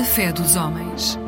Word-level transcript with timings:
A 0.00 0.02
fé 0.02 0.32
dos 0.32 0.56
homens. 0.56 1.18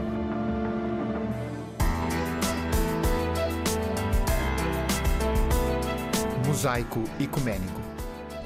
Mosaico 6.47 7.05
Ecuménico, 7.21 7.79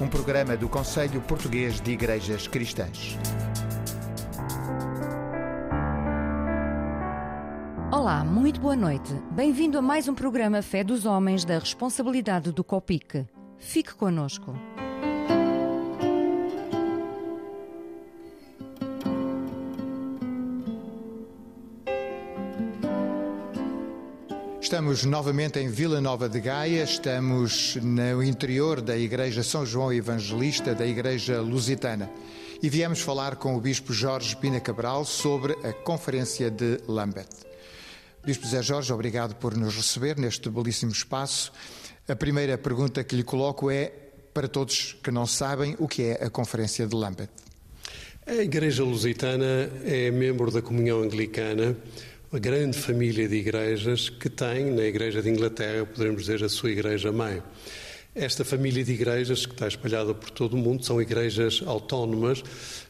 um 0.01 0.07
programa 0.09 0.57
do 0.57 0.67
Conselho 0.67 1.21
Português 1.21 1.79
de 1.79 1.91
Igrejas 1.91 2.45
Cristãs. 2.45 3.17
Olá, 7.89 8.25
muito 8.25 8.59
boa 8.59 8.75
noite. 8.75 9.13
Bem-vindo 9.31 9.77
a 9.77 9.81
mais 9.81 10.09
um 10.09 10.13
programa 10.13 10.61
Fé 10.61 10.83
dos 10.83 11.05
Homens 11.05 11.45
da 11.45 11.57
responsabilidade 11.57 12.51
do 12.51 12.65
COPIC. 12.65 13.25
Fique 13.57 13.95
conosco. 13.95 14.53
Estamos 24.67 25.05
novamente 25.05 25.59
em 25.59 25.69
Vila 25.69 26.01
Nova 26.01 26.27
de 26.27 26.41
Gaia, 26.41 26.83
estamos 26.83 27.77
no 27.77 28.21
interior 28.21 28.81
da 28.81 28.97
Igreja 28.97 29.41
São 29.41 29.65
João 29.65 29.93
Evangelista 29.93 30.75
da 30.75 30.85
Igreja 30.85 31.39
Lusitana 31.39 32.11
e 32.61 32.67
viemos 32.67 32.99
falar 32.99 33.37
com 33.37 33.55
o 33.55 33.61
Bispo 33.61 33.93
Jorge 33.93 34.35
Pina 34.35 34.59
Cabral 34.59 35.05
sobre 35.05 35.53
a 35.65 35.71
Conferência 35.71 36.51
de 36.51 36.81
Lambeth. 36.85 37.29
Bispo 38.25 38.45
Zé 38.45 38.61
Jorge, 38.61 38.91
obrigado 38.91 39.35
por 39.35 39.55
nos 39.55 39.73
receber 39.73 40.17
neste 40.17 40.49
belíssimo 40.49 40.91
espaço. 40.91 41.53
A 42.05 42.15
primeira 42.17 42.57
pergunta 42.57 43.05
que 43.05 43.15
lhe 43.15 43.23
coloco 43.23 43.71
é, 43.71 43.85
para 44.33 44.49
todos 44.49 44.97
que 45.01 45.11
não 45.11 45.25
sabem, 45.25 45.77
o 45.79 45.87
que 45.87 46.03
é 46.03 46.25
a 46.25 46.29
Conferência 46.29 46.85
de 46.85 46.93
Lambeth? 46.93 47.29
A 48.25 48.33
Igreja 48.33 48.83
Lusitana 48.83 49.71
é 49.85 50.11
membro 50.11 50.51
da 50.51 50.61
Comunhão 50.61 51.01
Anglicana 51.01 51.77
uma 52.29 52.39
grande 52.39 52.77
família 52.77 53.25
de 53.27 53.35
igrejas 53.35 54.09
que 54.09 54.29
tem 54.29 54.65
na 54.65 54.83
Igreja 54.83 55.21
de 55.21 55.29
Inglaterra, 55.29 55.85
poderemos 55.85 56.23
dizer, 56.23 56.43
a 56.43 56.49
sua 56.49 56.71
igreja-mãe. 56.71 57.41
Esta 58.13 58.43
família 58.43 58.83
de 58.83 58.91
igrejas, 58.91 59.45
que 59.45 59.53
está 59.53 59.65
espalhada 59.67 60.13
por 60.13 60.29
todo 60.31 60.55
o 60.55 60.57
mundo, 60.57 60.83
são 60.83 61.01
igrejas 61.01 61.61
autónomas, 61.65 62.43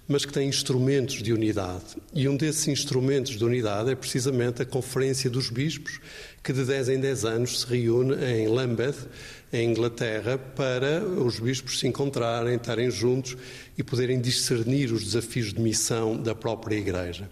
mas 0.07 0.25
que 0.25 0.33
têm 0.33 0.49
instrumentos 0.49 1.21
de 1.21 1.33
unidade. 1.33 1.97
E 2.13 2.27
um 2.27 2.35
desses 2.35 2.67
instrumentos 2.67 3.37
de 3.37 3.45
unidade 3.45 3.91
é 3.91 3.95
precisamente 3.95 4.63
a 4.63 4.65
Conferência 4.65 5.29
dos 5.29 5.51
Bispos, 5.51 5.99
que 6.41 6.51
de 6.51 6.63
10 6.63 6.89
em 6.89 6.99
10 6.99 7.25
anos 7.25 7.59
se 7.59 7.67
reúne 7.67 8.15
em 8.25 8.47
Lambeth, 8.47 9.07
em 9.53 9.69
Inglaterra, 9.69 10.37
para 10.37 11.03
os 11.03 11.39
bispos 11.39 11.79
se 11.79 11.87
encontrarem, 11.87 12.55
estarem 12.55 12.89
juntos 12.89 13.37
e 13.77 13.83
poderem 13.83 14.19
discernir 14.19 14.91
os 14.91 15.03
desafios 15.03 15.53
de 15.53 15.61
missão 15.61 16.17
da 16.17 16.33
própria 16.33 16.75
Igreja. 16.75 17.29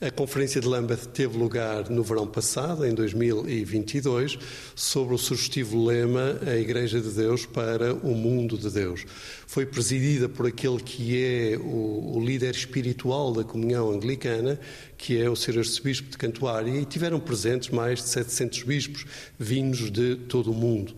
A 0.00 0.10
Conferência 0.10 0.60
de 0.60 0.66
Lambeth 0.66 1.06
teve 1.14 1.38
lugar 1.38 1.88
no 1.88 2.02
verão 2.02 2.26
passado, 2.26 2.84
em 2.84 2.92
2022, 2.92 4.36
sobre 4.74 5.14
o 5.14 5.18
sugestivo 5.18 5.84
lema 5.84 6.36
A 6.44 6.56
Igreja 6.56 7.00
de 7.00 7.10
Deus 7.10 7.46
para 7.46 7.94
o 7.94 8.12
Mundo 8.12 8.58
de 8.58 8.68
Deus. 8.70 9.06
Foi 9.46 9.64
presidida 9.64 10.28
por 10.28 10.48
aquele 10.48 10.78
que 10.78 11.24
é 11.24 11.56
o, 11.56 12.16
o 12.16 12.20
líder 12.20 12.50
espiritual 12.50 13.32
da 13.32 13.44
comunhão 13.44 13.88
anglicana, 13.92 14.58
que 14.98 15.16
é 15.22 15.30
o 15.30 15.36
Sr. 15.36 15.58
Arcebispo 15.58 16.10
de 16.10 16.18
Cantuária, 16.18 16.72
e 16.72 16.84
tiveram 16.84 17.20
presentes 17.20 17.70
mais 17.70 18.00
de 18.00 18.08
700 18.08 18.62
bispos 18.64 19.06
vindos 19.38 19.92
de 19.92 20.16
todo 20.16 20.50
o 20.50 20.54
mundo. 20.54 20.92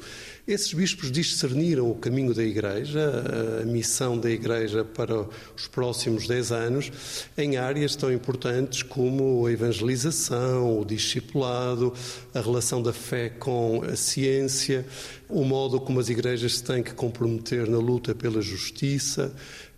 Esses 0.46 0.72
bispos 0.72 1.10
discerniram 1.10 1.90
o 1.90 1.94
caminho 1.96 2.32
da 2.32 2.44
Igreja, 2.44 3.24
a 3.60 3.64
missão 3.64 4.16
da 4.16 4.30
Igreja 4.30 4.84
para 4.84 5.26
os 5.56 5.66
próximos 5.66 6.28
10 6.28 6.52
anos, 6.52 6.92
em 7.36 7.56
áreas 7.56 7.96
tão 7.96 8.12
importantes 8.12 8.80
como 8.80 9.44
a 9.44 9.50
evangelização, 9.50 10.78
o 10.78 10.84
discipulado, 10.84 11.92
a 12.32 12.40
relação 12.40 12.80
da 12.80 12.92
fé 12.92 13.28
com 13.28 13.82
a 13.82 13.96
ciência, 13.96 14.86
o 15.28 15.42
modo 15.42 15.80
como 15.80 15.98
as 15.98 16.08
igrejas 16.08 16.58
se 16.58 16.62
têm 16.62 16.80
que 16.80 16.94
comprometer 16.94 17.68
na 17.68 17.78
luta 17.78 18.14
pela 18.14 18.40
justiça, 18.40 19.34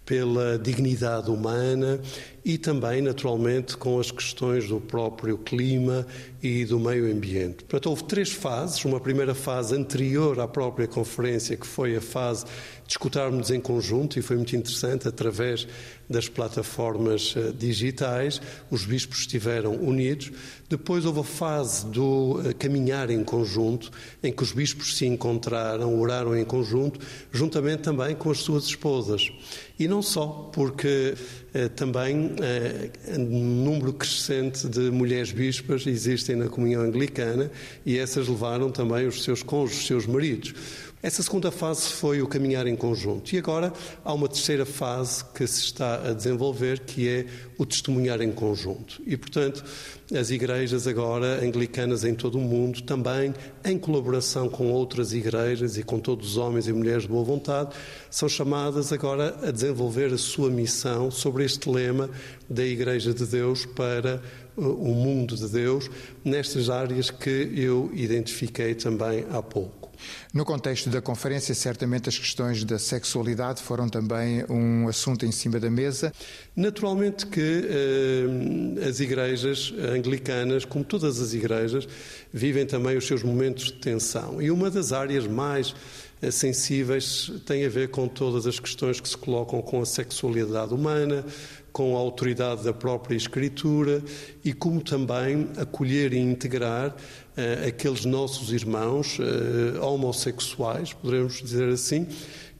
pela 0.08 0.58
dignidade 0.58 1.30
humana 1.30 2.00
e 2.42 2.56
também, 2.56 3.02
naturalmente, 3.02 3.76
com 3.76 4.00
as 4.00 4.10
questões 4.10 4.66
do 4.66 4.80
próprio 4.80 5.36
clima 5.36 6.06
e 6.42 6.64
do 6.64 6.78
meio 6.78 7.10
ambiente. 7.10 7.64
Portanto, 7.64 7.90
houve 7.90 8.04
três 8.04 8.30
fases. 8.30 8.84
Uma 8.84 9.00
primeira 9.00 9.34
fase 9.34 9.74
anterior 9.74 10.38
à 10.40 10.46
própria 10.46 10.86
conferência, 10.86 11.56
que 11.56 11.66
foi 11.66 11.96
a 11.96 12.00
fase 12.00 12.44
de 12.86 12.92
escutarmos 12.92 13.50
em 13.50 13.60
conjunto, 13.60 14.18
e 14.18 14.22
foi 14.22 14.36
muito 14.36 14.54
interessante, 14.56 15.08
através 15.08 15.66
das 16.08 16.26
plataformas 16.26 17.34
eh, 17.36 17.52
digitais, 17.56 18.40
os 18.70 18.86
bispos 18.86 19.20
estiveram 19.20 19.74
unidos. 19.74 20.32
Depois 20.68 21.04
houve 21.04 21.20
a 21.20 21.24
fase 21.24 21.84
do 21.86 22.40
eh, 22.44 22.54
caminhar 22.54 23.10
em 23.10 23.22
conjunto, 23.22 23.90
em 24.22 24.32
que 24.32 24.42
os 24.42 24.52
bispos 24.52 24.96
se 24.96 25.04
encontraram, 25.04 26.00
oraram 26.00 26.36
em 26.36 26.44
conjunto, 26.44 26.98
juntamente 27.30 27.82
também 27.82 28.14
com 28.14 28.30
as 28.30 28.38
suas 28.38 28.64
esposas. 28.64 29.30
E 29.78 29.86
não 29.86 30.02
só, 30.02 30.50
porque 30.52 31.14
eh, 31.54 31.68
também 31.68 32.32
eh, 32.42 32.90
um 33.16 33.64
número 33.64 33.92
crescente 33.92 34.68
de 34.68 34.90
mulheres 34.90 35.32
bispas 35.32 35.86
existem 36.28 36.36
na 36.36 36.48
comunhão 36.48 36.82
anglicana 36.82 37.50
e 37.84 37.98
essas 37.98 38.28
levaram 38.28 38.70
também 38.70 39.06
os 39.06 39.24
seus 39.24 39.42
cônjuges, 39.42 39.80
os 39.80 39.86
seus 39.86 40.06
maridos. 40.06 40.54
Essa 41.00 41.22
segunda 41.22 41.52
fase 41.52 41.90
foi 41.90 42.20
o 42.20 42.26
caminhar 42.26 42.66
em 42.66 42.74
conjunto. 42.74 43.32
E 43.32 43.38
agora 43.38 43.72
há 44.04 44.12
uma 44.12 44.28
terceira 44.28 44.66
fase 44.66 45.24
que 45.32 45.46
se 45.46 45.60
está 45.60 46.08
a 46.08 46.12
desenvolver, 46.12 46.80
que 46.80 47.08
é 47.08 47.26
o 47.56 47.64
testemunhar 47.64 48.20
em 48.20 48.32
conjunto. 48.32 49.00
E, 49.06 49.16
portanto, 49.16 49.64
as 50.12 50.30
igrejas 50.30 50.88
agora 50.88 51.38
anglicanas 51.40 52.02
em 52.02 52.16
todo 52.16 52.36
o 52.36 52.40
mundo, 52.40 52.82
também 52.82 53.32
em 53.64 53.78
colaboração 53.78 54.48
com 54.48 54.72
outras 54.72 55.12
igrejas 55.12 55.78
e 55.78 55.84
com 55.84 56.00
todos 56.00 56.30
os 56.30 56.36
homens 56.36 56.66
e 56.66 56.72
mulheres 56.72 57.02
de 57.02 57.08
boa 57.08 57.22
vontade, 57.22 57.76
são 58.10 58.28
chamadas 58.28 58.92
agora 58.92 59.36
a 59.46 59.52
desenvolver 59.52 60.12
a 60.12 60.18
sua 60.18 60.50
missão 60.50 61.12
sobre 61.12 61.44
este 61.44 61.70
lema 61.70 62.10
da 62.50 62.64
Igreja 62.64 63.14
de 63.14 63.24
Deus 63.24 63.64
para 63.64 64.20
o 64.58 64.94
mundo 64.94 65.36
de 65.36 65.48
Deus, 65.48 65.90
nestas 66.24 66.68
áreas 66.68 67.10
que 67.10 67.52
eu 67.54 67.90
identifiquei 67.94 68.74
também 68.74 69.24
há 69.30 69.42
pouco. 69.42 69.88
No 70.32 70.44
contexto 70.44 70.90
da 70.90 71.00
conferência, 71.00 71.54
certamente 71.54 72.08
as 72.08 72.18
questões 72.18 72.64
da 72.64 72.78
sexualidade 72.78 73.62
foram 73.62 73.88
também 73.88 74.44
um 74.48 74.88
assunto 74.88 75.26
em 75.26 75.32
cima 75.32 75.58
da 75.58 75.70
mesa. 75.70 76.12
Naturalmente 76.54 77.26
que 77.26 77.66
eh, 77.68 78.88
as 78.88 79.00
igrejas 79.00 79.72
anglicanas, 79.76 80.64
como 80.64 80.84
todas 80.84 81.20
as 81.20 81.34
igrejas, 81.34 81.88
vivem 82.32 82.66
também 82.66 82.96
os 82.96 83.06
seus 83.06 83.22
momentos 83.22 83.66
de 83.66 83.74
tensão. 83.74 84.40
E 84.40 84.50
uma 84.50 84.70
das 84.70 84.92
áreas 84.92 85.26
mais 85.26 85.74
eh, 86.20 86.30
sensíveis 86.30 87.32
tem 87.46 87.64
a 87.64 87.68
ver 87.68 87.88
com 87.88 88.06
todas 88.06 88.46
as 88.46 88.60
questões 88.60 89.00
que 89.00 89.08
se 89.08 89.16
colocam 89.16 89.60
com 89.62 89.80
a 89.80 89.86
sexualidade 89.86 90.72
humana, 90.72 91.24
com 91.72 91.96
a 91.96 92.00
autoridade 92.00 92.64
da 92.64 92.72
própria 92.72 93.16
Escritura 93.16 94.02
e 94.44 94.52
como 94.52 94.80
também 94.80 95.48
acolher 95.56 96.12
e 96.12 96.18
integrar 96.18 96.90
uh, 96.90 97.68
aqueles 97.68 98.04
nossos 98.04 98.52
irmãos 98.52 99.18
uh, 99.18 99.84
homossexuais, 99.84 100.92
poderemos 100.92 101.42
dizer 101.42 101.68
assim, 101.68 102.06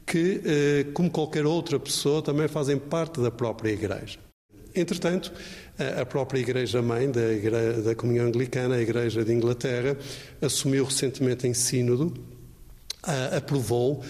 que, 0.06 0.40
uh, 0.40 0.92
como 0.92 1.10
qualquer 1.10 1.46
outra 1.46 1.78
pessoa, 1.78 2.22
também 2.22 2.48
fazem 2.48 2.78
parte 2.78 3.20
da 3.20 3.30
própria 3.30 3.70
Igreja. 3.70 4.18
Entretanto, 4.74 5.32
a 6.00 6.04
própria 6.04 6.38
Igreja-mãe 6.38 7.10
da, 7.10 7.32
Igreja, 7.32 7.82
da 7.82 7.94
Comunhão 7.94 8.26
Anglicana, 8.26 8.76
a 8.76 8.80
Igreja 8.80 9.24
de 9.24 9.32
Inglaterra, 9.32 9.96
assumiu 10.40 10.84
recentemente 10.84 11.48
em 11.48 11.54
Sínodo 11.54 12.14
aprovou 13.36 14.02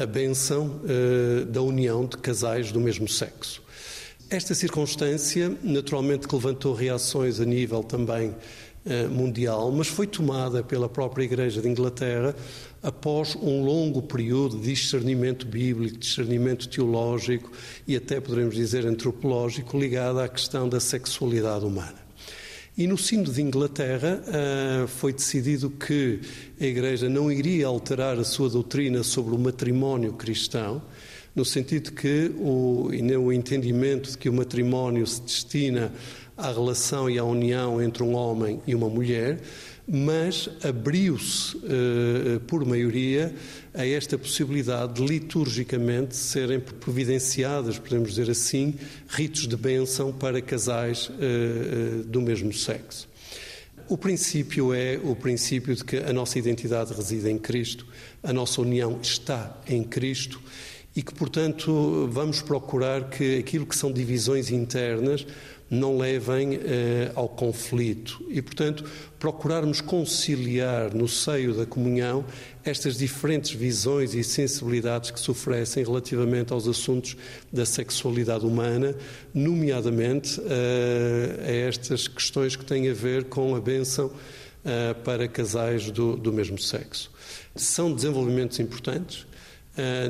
a 0.00 0.06
benção 0.06 0.80
da 1.48 1.62
união 1.62 2.06
de 2.06 2.16
casais 2.18 2.70
do 2.70 2.80
mesmo 2.80 3.08
sexo. 3.08 3.62
Esta 4.32 4.54
circunstância, 4.54 5.54
naturalmente, 5.62 6.26
que 6.26 6.34
levantou 6.34 6.72
reações 6.72 7.38
a 7.38 7.44
nível 7.44 7.82
também 7.82 8.34
eh, 8.86 9.06
mundial, 9.06 9.70
mas 9.70 9.88
foi 9.88 10.06
tomada 10.06 10.62
pela 10.62 10.88
própria 10.88 11.24
Igreja 11.24 11.60
de 11.60 11.68
Inglaterra 11.68 12.34
após 12.82 13.36
um 13.36 13.62
longo 13.62 14.00
período 14.00 14.56
de 14.56 14.72
discernimento 14.72 15.44
bíblico, 15.44 15.98
discernimento 15.98 16.66
teológico 16.66 17.52
e 17.86 17.94
até 17.94 18.22
poderemos 18.22 18.54
dizer 18.54 18.86
antropológico 18.86 19.78
ligado 19.78 20.18
à 20.18 20.26
questão 20.26 20.66
da 20.66 20.80
sexualidade 20.80 21.66
humana. 21.66 22.00
E 22.74 22.86
no 22.86 22.96
sino 22.96 23.30
de 23.30 23.42
Inglaterra 23.42 24.22
eh, 24.28 24.86
foi 24.86 25.12
decidido 25.12 25.68
que 25.68 26.20
a 26.58 26.64
Igreja 26.64 27.06
não 27.06 27.30
iria 27.30 27.66
alterar 27.66 28.18
a 28.18 28.24
sua 28.24 28.48
doutrina 28.48 29.02
sobre 29.02 29.34
o 29.34 29.38
matrimónio 29.38 30.14
cristão, 30.14 30.80
no 31.34 31.44
sentido 31.44 31.92
que 31.92 32.30
o, 32.36 32.90
o 33.20 33.32
entendimento 33.32 34.10
de 34.10 34.18
que 34.18 34.28
o 34.28 34.32
matrimónio 34.32 35.06
se 35.06 35.22
destina 35.22 35.92
à 36.36 36.50
relação 36.50 37.08
e 37.08 37.18
à 37.18 37.24
união 37.24 37.80
entre 37.80 38.02
um 38.02 38.14
homem 38.14 38.60
e 38.66 38.74
uma 38.74 38.88
mulher, 38.88 39.40
mas 39.86 40.48
abriu-se 40.62 41.56
eh, 41.56 42.40
por 42.46 42.64
maioria 42.64 43.34
a 43.74 43.86
esta 43.86 44.16
possibilidade 44.16 44.94
de 44.94 45.04
liturgicamente 45.04 46.16
serem 46.16 46.60
providenciadas, 46.60 47.78
podemos 47.78 48.10
dizer 48.10 48.30
assim, 48.30 48.74
ritos 49.08 49.46
de 49.46 49.56
bênção 49.56 50.12
para 50.12 50.40
casais 50.40 51.10
eh, 51.18 51.24
eh, 51.24 52.02
do 52.06 52.20
mesmo 52.20 52.52
sexo. 52.52 53.08
O 53.88 53.98
princípio 53.98 54.72
é 54.72 54.98
o 55.02 55.16
princípio 55.16 55.74
de 55.74 55.84
que 55.84 55.96
a 55.96 56.12
nossa 56.12 56.38
identidade 56.38 56.94
reside 56.94 57.28
em 57.28 57.36
Cristo, 57.36 57.86
a 58.22 58.32
nossa 58.32 58.60
união 58.60 58.98
está 59.02 59.60
em 59.68 59.82
Cristo 59.82 60.40
e 60.94 61.02
que, 61.02 61.14
portanto, 61.14 62.08
vamos 62.10 62.42
procurar 62.42 63.08
que 63.08 63.38
aquilo 63.38 63.66
que 63.66 63.76
são 63.76 63.90
divisões 63.90 64.50
internas 64.50 65.26
não 65.72 65.96
levem 65.96 66.60
eh, 66.62 67.10
ao 67.14 67.26
conflito 67.26 68.22
e, 68.28 68.42
portanto, 68.42 68.84
procurarmos 69.18 69.80
conciliar 69.80 70.94
no 70.94 71.08
seio 71.08 71.54
da 71.54 71.64
comunhão 71.64 72.26
estas 72.62 72.98
diferentes 72.98 73.52
visões 73.52 74.12
e 74.12 74.22
sensibilidades 74.22 75.10
que 75.10 75.18
se 75.18 75.30
oferecem 75.30 75.82
relativamente 75.82 76.52
aos 76.52 76.68
assuntos 76.68 77.16
da 77.50 77.64
sexualidade 77.64 78.44
humana, 78.44 78.94
nomeadamente 79.32 80.38
eh, 80.44 81.40
a 81.40 81.68
estas 81.68 82.06
questões 82.06 82.54
que 82.54 82.66
têm 82.66 82.90
a 82.90 82.94
ver 82.94 83.24
com 83.24 83.56
a 83.56 83.60
bênção 83.60 84.12
eh, 84.62 84.92
para 85.02 85.26
casais 85.26 85.90
do, 85.90 86.18
do 86.18 86.34
mesmo 86.34 86.58
sexo. 86.58 87.10
São 87.56 87.94
desenvolvimentos 87.94 88.60
importantes 88.60 89.26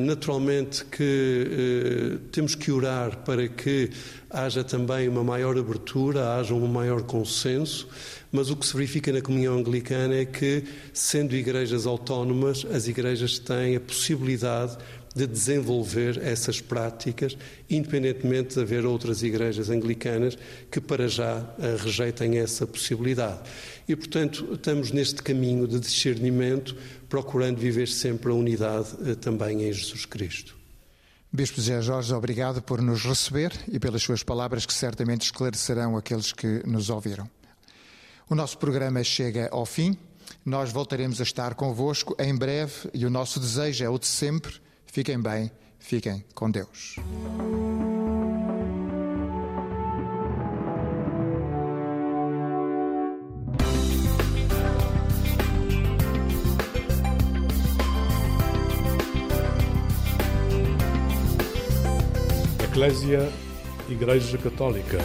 naturalmente 0.01 0.85
que 0.87 2.17
uh, 2.17 2.19
temos 2.31 2.55
que 2.55 2.73
orar 2.73 3.19
para 3.19 3.47
que 3.49 3.91
haja 4.29 4.65
também 4.65 5.09
uma 5.09 5.23
maior 5.23 5.57
abertura, 5.57 6.35
haja 6.37 6.53
um 6.53 6.67
maior 6.67 7.03
consenso, 7.03 7.89
mas 8.33 8.51
o 8.51 8.57
que 8.57 8.67
se 8.67 8.75
verifica 8.75 9.13
na 9.13 9.21
comunhão 9.21 9.59
anglicana 9.59 10.17
é 10.17 10.25
que, 10.25 10.65
sendo 10.93 11.37
igrejas 11.37 11.87
autónomas, 11.87 12.67
as 12.73 12.89
igrejas 12.89 13.39
têm 13.39 13.77
a 13.77 13.81
possibilidade 13.81 14.77
de 15.15 15.27
desenvolver 15.27 16.19
essas 16.23 16.61
práticas, 16.61 17.37
independentemente 17.69 18.55
de 18.55 18.61
haver 18.61 18.87
outras 18.87 19.23
igrejas 19.23 19.69
anglicanas 19.69 20.39
que 20.71 20.81
para 20.81 21.07
já 21.07 21.39
uh, 21.39 21.77
rejeitem 21.85 22.39
essa 22.39 22.67
possibilidade. 22.67 23.41
E, 23.87 23.95
portanto, 23.95 24.49
estamos 24.53 24.91
neste 24.91 25.23
caminho 25.23 25.67
de 25.67 25.79
discernimento 25.79 26.77
procurando 27.09 27.59
viver 27.59 27.89
sempre 27.89 28.31
a 28.31 28.35
unidade 28.35 28.89
eh, 29.05 29.15
também 29.15 29.65
em 29.65 29.73
Jesus 29.73 30.07
Cristo. 30.07 30.57
Bispo 31.31 31.57
José 31.57 31.83
Jorge, 31.83 32.15
obrigado 32.15 32.63
por 32.63 32.81
nos 32.81 33.05
receber 33.05 33.53
e 33.71 33.79
pelas 33.79 34.03
suas 34.03 34.23
palavras 34.23 34.65
que 34.65 34.73
certamente 34.73 35.23
esclarecerão 35.23 35.97
aqueles 35.97 36.33
que 36.33 36.63
nos 36.67 36.89
ouviram. 36.89 37.29
O 38.31 38.35
nosso 38.35 38.57
programa 38.57 39.05
chega 39.05 39.49
ao 39.51 39.67
fim. 39.67 39.97
Nós 40.45 40.73
voltaremos 40.73 41.21
a 41.21 41.23
estar 41.23 41.55
convosco 41.55 42.17
em 42.19 42.35
breve 42.35 42.89
e 42.95 43.05
o 43.05 43.11
nosso 43.11 43.39
desejo 43.39 43.85
é 43.85 43.89
o 43.91 43.99
de 43.99 44.07
sempre. 44.07 44.55
Fiquem 44.93 45.19
bem, 45.19 45.51
fiquem 45.79 46.23
com 46.35 46.51
Deus. 46.51 46.97
Eclésia 62.63 63.33
Igreja 63.89 64.37
Católica. 64.37 64.99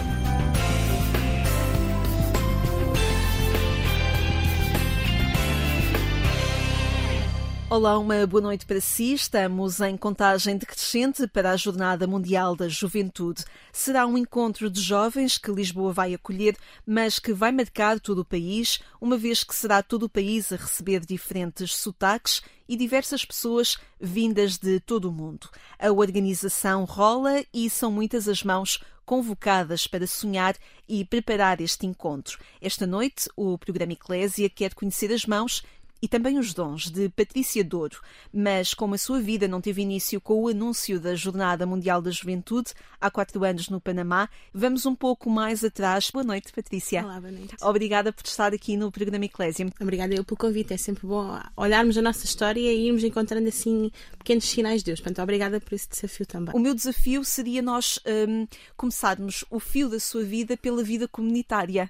Olá, 7.70 8.00
uma 8.00 8.26
boa 8.26 8.40
noite 8.40 8.66
para 8.66 8.80
si. 8.80 9.14
Estamos 9.14 9.82
em 9.82 9.98
contagem 9.98 10.56
decrescente 10.56 11.28
para 11.28 11.52
a 11.52 11.58
Jornada 11.58 12.08
Mundial 12.08 12.56
da 12.56 12.70
Juventude. 12.70 13.44
Será 13.74 14.08
um 14.08 14.18
encontro 14.18 14.70
de 14.70 14.80
jovens 14.80 15.38
que 15.38 15.52
Lisboa 15.52 15.92
vai 15.92 16.14
acolher, 16.14 16.56
mas 16.86 17.20
que 17.20 17.34
vai 17.34 17.52
marcar 17.52 18.00
todo 18.00 18.20
o 18.20 18.26
país, 18.26 18.80
uma 19.02 19.18
vez 19.18 19.44
que 19.44 19.54
será 19.54 19.84
todo 19.84 20.04
o 20.04 20.10
país 20.10 20.50
a 20.54 20.56
receber 20.56 21.02
diferentes 21.06 21.76
sotaques 21.76 22.42
e 22.70 22.78
diversas 22.78 23.26
pessoas 23.26 23.78
vindas 24.00 24.58
de 24.58 24.80
todo 24.80 25.10
o 25.10 25.12
mundo. 25.12 25.50
A 25.78 25.92
organização 25.92 26.86
rola 26.86 27.44
e 27.54 27.70
são 27.70 27.92
muitas 27.92 28.30
as 28.30 28.44
mãos 28.44 28.80
convocadas 29.08 29.88
para 29.88 30.06
sonhar 30.06 30.54
e 30.88 31.06
preparar 31.06 31.62
este 31.62 31.86
encontro. 31.86 32.38
Esta 32.62 32.86
noite, 32.86 33.30
o 33.38 33.58
programa 33.58 33.94
Eclésia 33.94 34.50
quer 34.50 34.74
conhecer 34.74 35.14
as 35.14 35.26
mãos 35.26 35.64
e 36.02 36.08
também 36.08 36.38
os 36.38 36.54
dons 36.54 36.90
de 36.90 37.10
Patrícia 37.10 37.64
Douro, 37.64 38.00
mas 38.34 38.74
como 38.74 38.96
a 38.96 38.98
sua 38.98 39.20
vida 39.20 39.48
não 39.48 39.62
teve 39.62 39.82
início 39.82 40.22
com 40.22 40.42
o 40.42 40.48
anúncio 40.48 41.00
da 41.00 41.16
Jornada 41.16 41.66
Mundial 41.66 42.02
da 42.02 42.12
Juventude, 42.12 42.74
há 43.00 43.10
quatro 43.10 43.44
anos 43.44 43.70
no 43.70 43.82
Panamá, 43.82 44.30
vamos 44.54 44.86
um 44.86 44.96
pouco 44.96 45.30
mais 45.30 45.64
atrás. 45.64 46.10
Boa 46.12 46.24
noite, 46.24 46.52
Patrícia. 46.54 47.04
Olá, 47.04 47.20
boa 47.20 47.32
noite. 47.32 47.56
Obrigada 47.62 48.14
por 48.14 48.26
estar 48.26 48.54
aqui 48.54 48.78
no 48.78 48.92
programa 48.92 49.26
Eclésia. 49.26 49.68
Obrigada 49.80 50.14
eu 50.14 50.24
pelo 50.24 50.38
convite, 50.38 50.74
é 50.74 50.78
sempre 50.78 51.08
bom 51.08 51.40
olharmos 51.56 51.98
a 51.98 52.02
nossa 52.02 52.26
história 52.26 52.60
e 52.60 52.88
irmos 52.88 53.04
encontrando 53.04 53.48
assim 53.48 53.92
pequenos 54.18 54.46
sinais 54.46 54.82
de 54.82 54.86
Deus. 54.86 55.00
Portanto, 55.00 55.22
obrigada 55.22 55.60
por 55.60 55.74
esse 55.74 55.90
desafio 55.90 56.26
também. 56.26 56.56
O 56.56 56.60
meu 56.60 56.74
desafio 56.74 57.24
seria 57.24 57.62
nós 57.62 58.00
um, 58.06 58.48
começarmos 58.76 59.44
o 59.50 59.60
fio 59.60 59.90
da 59.90 60.00
sua 60.00 60.24
vida 60.24 60.56
pela 60.58 60.84
vida 60.84 61.08
comunitária 61.08 61.90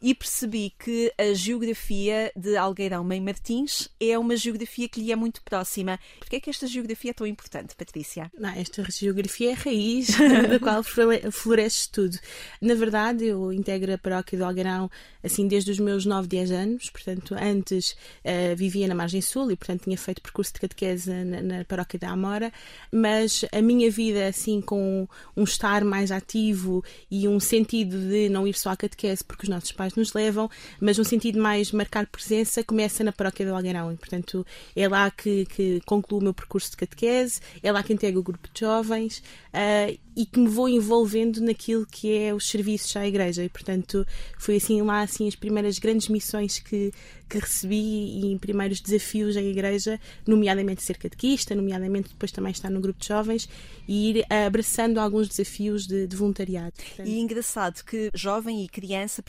e 0.00 0.14
percebi 0.14 0.72
que 0.78 1.12
a 1.18 1.32
geografia 1.34 2.32
de 2.36 2.56
Algueirão 2.56 3.04
Mãe 3.04 3.20
Martins 3.20 3.88
é 4.00 4.18
uma 4.18 4.36
geografia 4.36 4.88
que 4.88 5.00
lhe 5.00 5.12
é 5.12 5.16
muito 5.16 5.42
próxima. 5.42 5.98
Porquê 6.18 6.36
é 6.36 6.40
que 6.40 6.50
esta 6.50 6.66
geografia 6.66 7.10
é 7.10 7.14
tão 7.14 7.26
importante, 7.26 7.74
Patrícia? 7.74 8.30
Não, 8.38 8.50
esta 8.50 8.84
geografia 8.90 9.50
é 9.50 9.52
a 9.52 9.56
raiz 9.56 10.08
da 10.48 10.58
qual 10.58 10.82
floresce 10.82 11.90
tudo. 11.90 12.18
Na 12.60 12.74
verdade, 12.74 13.26
eu 13.26 13.52
integro 13.52 13.92
a 13.92 13.98
paróquia 13.98 14.38
de 14.38 14.44
Algueirão 14.44 14.90
assim 15.22 15.46
desde 15.46 15.70
os 15.70 15.78
meus 15.78 16.06
9, 16.06 16.26
10 16.26 16.50
anos, 16.50 16.90
portanto, 16.90 17.34
antes 17.34 17.90
uh, 18.24 18.56
vivia 18.56 18.88
na 18.88 18.94
margem 18.94 19.20
sul 19.20 19.50
e, 19.50 19.56
portanto, 19.56 19.84
tinha 19.84 19.96
feito 19.96 20.22
percurso 20.22 20.54
de 20.54 20.60
catequese 20.60 21.12
na, 21.12 21.42
na 21.42 21.64
paróquia 21.64 21.98
da 21.98 22.10
Amora, 22.10 22.52
mas 22.90 23.44
a 23.52 23.60
minha 23.60 23.90
vida, 23.90 24.26
assim, 24.26 24.60
com 24.60 25.06
um 25.36 25.44
estar 25.44 25.84
mais 25.84 26.10
ativo 26.10 26.82
e 27.10 27.28
um 27.28 27.38
sentido 27.38 27.98
de 28.08 28.28
não 28.28 28.46
ir 28.46 28.54
só 28.54 28.70
à 28.70 28.76
catequese 28.76 29.22
porque 29.24 29.44
os 29.44 29.49
nossos 29.50 29.72
pais 29.72 29.94
nos 29.94 30.12
levam, 30.12 30.48
mas 30.80 30.98
um 30.98 31.04
sentido 31.04 31.40
mais 31.40 31.72
marcar 31.72 32.06
presença, 32.06 32.64
começa 32.64 33.04
na 33.04 33.12
paróquia 33.12 33.44
de 33.44 33.52
Algueirão 33.52 33.92
e, 33.92 33.96
portanto, 33.96 34.46
é 34.74 34.88
lá 34.88 35.10
que, 35.10 35.44
que 35.46 35.80
concluo 35.84 36.20
o 36.20 36.22
meu 36.22 36.34
percurso 36.34 36.70
de 36.70 36.76
catequese, 36.76 37.40
é 37.62 37.70
lá 37.70 37.82
que 37.82 37.92
integro 37.92 38.20
o 38.20 38.22
grupo 38.22 38.48
de 38.52 38.60
jovens 38.60 39.18
uh, 39.52 39.98
e 40.16 40.26
que 40.26 40.38
me 40.38 40.48
vou 40.48 40.68
envolvendo 40.68 41.40
naquilo 41.40 41.86
que 41.86 42.16
é 42.16 42.34
os 42.34 42.48
serviços 42.48 42.94
à 42.96 43.06
igreja 43.06 43.44
e, 43.44 43.48
portanto, 43.48 44.06
foi 44.38 44.56
assim 44.56 44.80
lá 44.82 45.00
assim 45.02 45.28
as 45.28 45.34
primeiras 45.34 45.78
grandes 45.78 46.08
missões 46.08 46.58
que, 46.58 46.92
que 47.28 47.38
recebi 47.38 48.32
e 48.32 48.38
primeiros 48.38 48.80
desafios 48.80 49.36
à 49.36 49.42
igreja, 49.42 50.00
nomeadamente 50.26 50.82
ser 50.82 50.98
catequista, 50.98 51.54
nomeadamente 51.54 52.08
depois 52.10 52.32
também 52.32 52.52
estar 52.52 52.70
no 52.70 52.80
grupo 52.80 53.00
de 53.00 53.08
jovens 53.08 53.48
e 53.86 54.10
ir 54.10 54.26
abraçando 54.46 54.98
alguns 54.98 55.28
desafios 55.28 55.86
de, 55.86 56.06
de 56.06 56.16
voluntariado. 56.16 56.72
Portanto... 56.72 57.08
E 57.08 57.16
é 57.16 57.18
engraçado 57.18 57.84
que 57.84 58.10
jovem 58.14 58.64
e 58.64 58.68
criança 58.68 59.22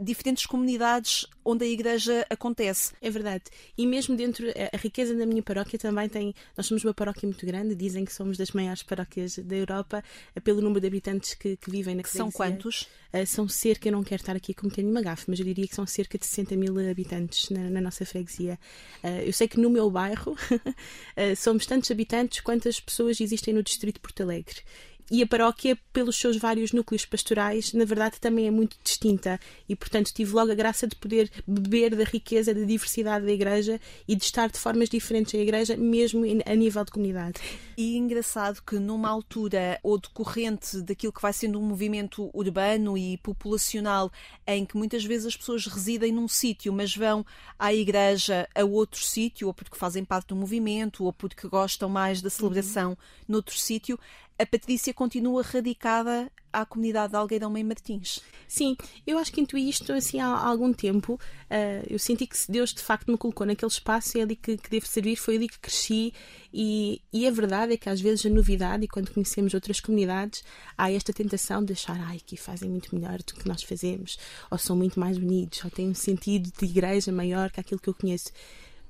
diferentes 0.00 0.46
comunidades 0.46 1.26
onde 1.44 1.64
a 1.64 1.68
igreja 1.68 2.24
acontece. 2.30 2.92
É 3.00 3.10
verdade. 3.10 3.44
E 3.76 3.86
mesmo 3.86 4.16
dentro, 4.16 4.46
a 4.72 4.76
riqueza 4.76 5.14
da 5.14 5.26
minha 5.26 5.42
paróquia 5.42 5.78
também 5.78 6.08
tem. 6.08 6.34
Nós 6.56 6.66
somos 6.66 6.84
uma 6.84 6.94
paróquia 6.94 7.26
muito 7.26 7.44
grande, 7.44 7.74
dizem 7.74 8.04
que 8.04 8.12
somos 8.12 8.36
das 8.36 8.52
maiores 8.52 8.82
paróquias 8.82 9.38
da 9.38 9.56
Europa, 9.56 10.02
eh, 10.34 10.40
pelo 10.40 10.60
número 10.60 10.80
de 10.80 10.86
habitantes 10.86 11.34
que, 11.34 11.56
que 11.56 11.70
vivem 11.70 11.96
na. 11.96 12.04
São 12.04 12.30
quantos? 12.30 12.88
Uh, 13.12 13.26
são 13.26 13.48
cerca, 13.48 13.88
eu 13.88 13.92
não 13.92 14.04
quero 14.04 14.22
estar 14.22 14.36
aqui 14.36 14.54
cometendo 14.54 14.84
nenhuma 14.84 15.02
gafe, 15.02 15.24
mas 15.28 15.40
eu 15.40 15.44
diria 15.44 15.66
que 15.66 15.74
são 15.74 15.86
cerca 15.86 16.16
de 16.16 16.26
60 16.26 16.56
mil 16.56 16.78
habitantes 16.90 17.50
na, 17.50 17.68
na 17.68 17.80
nossa 17.80 18.04
freguesia. 18.06 18.58
Uh, 19.02 19.22
eu 19.24 19.32
sei 19.32 19.48
que 19.48 19.58
no 19.58 19.68
meu 19.68 19.90
bairro 19.90 20.36
somos 21.36 21.66
tantos 21.66 21.90
habitantes 21.90 22.40
quantas 22.40 22.78
pessoas 22.78 23.20
existem 23.20 23.52
no 23.52 23.62
distrito 23.62 23.96
de 23.96 24.00
Porto 24.00 24.22
Alegre 24.22 24.62
e 25.10 25.22
a 25.22 25.26
paróquia, 25.26 25.78
pelos 25.92 26.16
seus 26.16 26.36
vários 26.36 26.72
núcleos 26.72 27.06
pastorais, 27.06 27.72
na 27.72 27.84
verdade 27.84 28.20
também 28.20 28.46
é 28.46 28.50
muito 28.50 28.76
distinta 28.82 29.40
e, 29.68 29.74
portanto, 29.74 30.12
tive 30.12 30.32
logo 30.32 30.52
a 30.52 30.54
graça 30.54 30.86
de 30.86 30.94
poder 30.94 31.30
beber 31.46 31.94
da 31.94 32.04
riqueza, 32.04 32.54
da 32.54 32.64
diversidade 32.64 33.24
da 33.24 33.32
igreja 33.32 33.80
e 34.06 34.14
de 34.14 34.22
estar 34.22 34.50
de 34.50 34.58
formas 34.58 34.88
diferentes 34.88 35.34
à 35.34 35.38
igreja, 35.38 35.76
mesmo 35.76 36.24
a 36.44 36.54
nível 36.54 36.84
de 36.84 36.90
comunidade. 36.90 37.40
E 37.76 37.96
engraçado 37.96 38.62
que 38.62 38.78
numa 38.78 39.08
altura 39.08 39.78
ou 39.82 39.98
decorrente 39.98 40.82
daquilo 40.82 41.12
que 41.12 41.22
vai 41.22 41.32
sendo 41.32 41.58
um 41.58 41.62
movimento 41.62 42.30
urbano 42.34 42.98
e 42.98 43.16
populacional, 43.18 44.12
em 44.46 44.64
que 44.64 44.76
muitas 44.76 45.04
vezes 45.04 45.26
as 45.26 45.36
pessoas 45.36 45.66
residem 45.66 46.12
num 46.12 46.28
sítio, 46.28 46.72
mas 46.72 46.94
vão 46.94 47.24
à 47.58 47.72
igreja 47.72 48.48
a 48.54 48.64
outro 48.64 49.02
sítio, 49.02 49.48
ou 49.48 49.54
porque 49.54 49.76
fazem 49.76 50.04
parte 50.04 50.28
do 50.28 50.36
movimento, 50.36 51.04
ou 51.04 51.12
porque 51.12 51.48
gostam 51.48 51.88
mais 51.88 52.20
da 52.20 52.28
celebração 52.28 52.90
uhum. 52.90 52.96
noutro 53.28 53.56
sítio, 53.56 53.98
a 54.38 54.46
Patrícia 54.46 54.94
continua 54.94 55.42
radicada 55.42 56.30
à 56.52 56.64
comunidade 56.64 57.10
de 57.10 57.16
Algueirão 57.16 57.50
Mãe 57.50 57.64
Martins. 57.64 58.20
Sim, 58.46 58.76
eu 59.06 59.18
acho 59.18 59.32
que 59.32 59.40
intuí 59.40 59.68
isto 59.68 59.92
assim 59.92 60.20
há, 60.20 60.26
algum 60.26 60.72
tempo. 60.72 61.14
Uh, 61.14 61.84
eu 61.88 61.98
senti 61.98 62.26
que 62.26 62.36
Deus 62.48 62.72
de 62.72 62.80
facto 62.80 63.10
me 63.10 63.18
colocou 63.18 63.46
naquele 63.46 63.70
espaço, 63.70 64.16
é 64.16 64.22
ali 64.22 64.36
que, 64.36 64.56
que 64.56 64.70
devo 64.70 64.86
servir, 64.86 65.16
foi 65.16 65.36
ali 65.36 65.48
que 65.48 65.58
cresci. 65.58 66.14
E, 66.52 67.02
e 67.12 67.26
a 67.26 67.30
verdade 67.30 67.74
é 67.74 67.76
que 67.76 67.90
às 67.90 68.00
vezes 68.00 68.24
a 68.24 68.30
novidade, 68.30 68.84
e 68.84 68.88
quando 68.88 69.12
conhecemos 69.12 69.52
outras 69.54 69.80
comunidades, 69.80 70.42
há 70.76 70.90
esta 70.90 71.12
tentação 71.12 71.62
de 71.62 71.72
achar 71.72 72.00
ai, 72.00 72.20
que 72.24 72.36
fazem 72.36 72.70
muito 72.70 72.94
melhor 72.94 73.18
do 73.18 73.34
que 73.34 73.46
nós 73.46 73.62
fazemos, 73.62 74.18
ou 74.50 74.56
são 74.56 74.76
muito 74.76 74.98
mais 74.98 75.18
bonitos, 75.18 75.62
ou 75.64 75.70
têm 75.70 75.88
um 75.88 75.94
sentido 75.94 76.50
de 76.58 76.64
igreja 76.64 77.12
maior 77.12 77.50
que 77.50 77.60
aquilo 77.60 77.80
que 77.80 77.88
eu 77.88 77.94
conheço. 77.94 78.30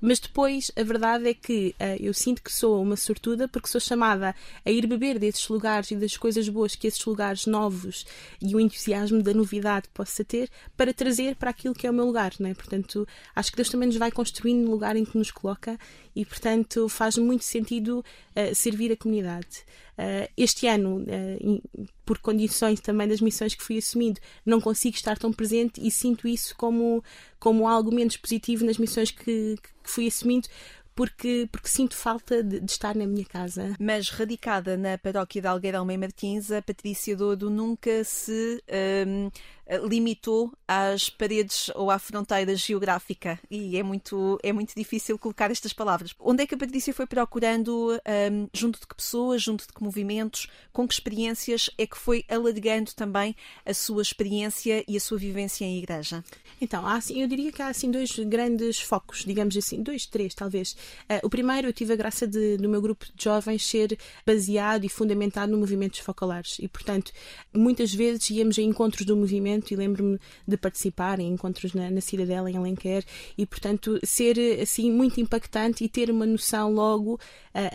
Mas 0.01 0.19
depois, 0.19 0.71
a 0.75 0.83
verdade 0.83 1.27
é 1.27 1.33
que 1.33 1.75
uh, 1.79 1.97
eu 1.99 2.13
sinto 2.13 2.41
que 2.41 2.51
sou 2.51 2.81
uma 2.81 2.95
sortuda 2.95 3.47
porque 3.47 3.67
sou 3.67 3.81
chamada 3.81 4.33
a 4.65 4.71
ir 4.71 4.87
beber 4.87 5.19
desses 5.19 5.47
lugares 5.49 5.91
e 5.91 5.95
das 5.95 6.15
coisas 6.15 6.47
boas 6.47 6.75
que 6.75 6.87
esses 6.87 7.03
lugares 7.05 7.45
novos 7.45 8.05
e 8.41 8.55
o 8.55 8.59
entusiasmo 8.59 9.21
da 9.21 9.33
novidade 9.33 9.89
possa 9.93 10.23
ter 10.23 10.49
para 10.77 10.93
trazer 10.93 11.35
para 11.35 11.49
aquilo 11.49 11.73
que 11.73 11.85
é 11.85 11.91
o 11.91 11.93
meu 11.93 12.05
lugar, 12.05 12.33
não 12.39 12.49
é? 12.49 12.53
Portanto, 12.53 13.07
acho 13.35 13.51
que 13.51 13.57
Deus 13.57 13.69
também 13.69 13.87
nos 13.87 13.97
vai 13.97 14.11
construindo 14.11 14.63
no 14.63 14.71
lugar 14.71 14.95
em 14.95 15.03
que 15.03 15.17
nos 15.17 15.31
coloca 15.31 15.77
e, 16.15 16.25
portanto, 16.25 16.87
faz 16.89 17.17
muito 17.17 17.43
sentido 17.43 17.99
uh, 17.99 18.55
servir 18.55 18.91
a 18.91 18.97
comunidade. 18.97 19.63
Uh, 19.99 20.31
este 20.37 20.65
ano, 20.65 21.03
uh, 21.03 21.89
por 22.05 22.19
condições 22.19 22.79
também 22.79 23.05
das 23.05 23.19
missões 23.19 23.53
que 23.53 23.61
fui 23.61 23.77
assumindo, 23.77 24.21
não 24.45 24.61
consigo 24.61 24.95
estar 24.95 25.17
tão 25.17 25.33
presente 25.33 25.85
e 25.85 25.91
sinto 25.91 26.25
isso 26.25 26.55
como, 26.55 27.03
como 27.37 27.67
algo 27.67 27.93
menos 27.93 28.15
positivo 28.15 28.63
nas 28.63 28.77
missões 28.77 29.11
que, 29.11 29.57
que 29.61 29.69
fui 29.83 30.07
assumindo, 30.07 30.47
porque, 30.95 31.49
porque 31.51 31.67
sinto 31.67 31.95
falta 31.95 32.41
de, 32.41 32.61
de, 32.61 32.71
estar 32.71 32.95
na 32.95 33.05
minha 33.05 33.25
casa. 33.25 33.75
Mas 33.77 34.09
radicada 34.09 34.77
na 34.77 34.97
paróquia 34.97 35.41
de 35.41 35.47
Algueirão 35.47 35.85
Mãe 35.85 35.97
Martins, 35.97 36.49
a 36.49 36.61
Patrícia 36.61 37.15
Dodo 37.15 37.49
nunca 37.49 38.03
se 38.05 38.63
um, 39.05 39.29
limitou 39.77 40.51
às 40.67 41.09
paredes 41.09 41.69
ou 41.75 41.91
à 41.91 41.99
fronteira 41.99 42.55
geográfica 42.55 43.39
e 43.49 43.77
é 43.77 43.83
muito, 43.83 44.39
é 44.41 44.51
muito 44.51 44.73
difícil 44.75 45.17
colocar 45.17 45.51
estas 45.51 45.73
palavras. 45.73 46.13
Onde 46.19 46.43
é 46.43 46.47
que 46.47 46.55
a 46.55 46.57
Patrícia 46.57 46.93
foi 46.93 47.05
procurando, 47.05 47.99
um, 48.31 48.47
junto 48.53 48.79
de 48.79 48.87
que 48.87 48.95
pessoas, 48.95 49.41
junto 49.41 49.67
de 49.67 49.73
que 49.73 49.83
movimentos, 49.83 50.47
com 50.73 50.87
que 50.87 50.93
experiências 50.93 51.69
é 51.77 51.85
que 51.85 51.97
foi 51.97 52.23
alargando 52.29 52.93
também 52.95 53.35
a 53.65 53.73
sua 53.73 54.01
experiência 54.01 54.83
e 54.87 54.97
a 54.97 54.99
sua 54.99 55.17
vivência 55.17 55.65
em 55.65 55.77
igreja? 55.77 56.23
Então, 56.59 56.85
há, 56.85 56.95
assim, 56.95 57.21
eu 57.21 57.27
diria 57.27 57.51
que 57.51 57.61
há 57.61 57.67
assim 57.67 57.91
dois 57.91 58.17
grandes 58.19 58.79
focos, 58.79 59.23
digamos 59.25 59.55
assim, 59.55 59.81
dois, 59.81 60.05
três 60.05 60.33
talvez. 60.33 60.71
Uh, 61.09 61.25
o 61.25 61.29
primeiro, 61.29 61.67
eu 61.67 61.73
tive 61.73 61.93
a 61.93 61.95
graça 61.95 62.27
de, 62.27 62.57
do 62.57 62.67
meu 62.67 62.81
grupo 62.81 63.05
de 63.05 63.23
jovens 63.23 63.65
ser 63.65 63.97
baseado 64.25 64.83
e 64.83 64.89
fundamentado 64.89 65.51
no 65.51 65.57
movimentos 65.57 65.99
focalares 65.99 66.57
e, 66.59 66.67
portanto, 66.67 67.11
muitas 67.53 67.93
vezes 67.93 68.29
íamos 68.29 68.57
a 68.57 68.61
encontros 68.61 69.05
do 69.05 69.15
movimento 69.15 69.58
e 69.71 69.75
lembro-me 69.75 70.19
de 70.47 70.57
participar 70.57 71.19
em 71.19 71.33
encontros 71.33 71.73
na, 71.73 71.89
na 71.89 72.01
Cidadela, 72.01 72.49
em 72.49 72.57
Alenquer 72.57 73.03
e, 73.37 73.45
portanto, 73.45 73.99
ser 74.03 74.37
assim 74.61 74.91
muito 74.91 75.19
impactante 75.19 75.83
e 75.83 75.89
ter 75.89 76.09
uma 76.09 76.25
noção 76.25 76.71
logo, 76.73 77.15
uh, 77.15 77.19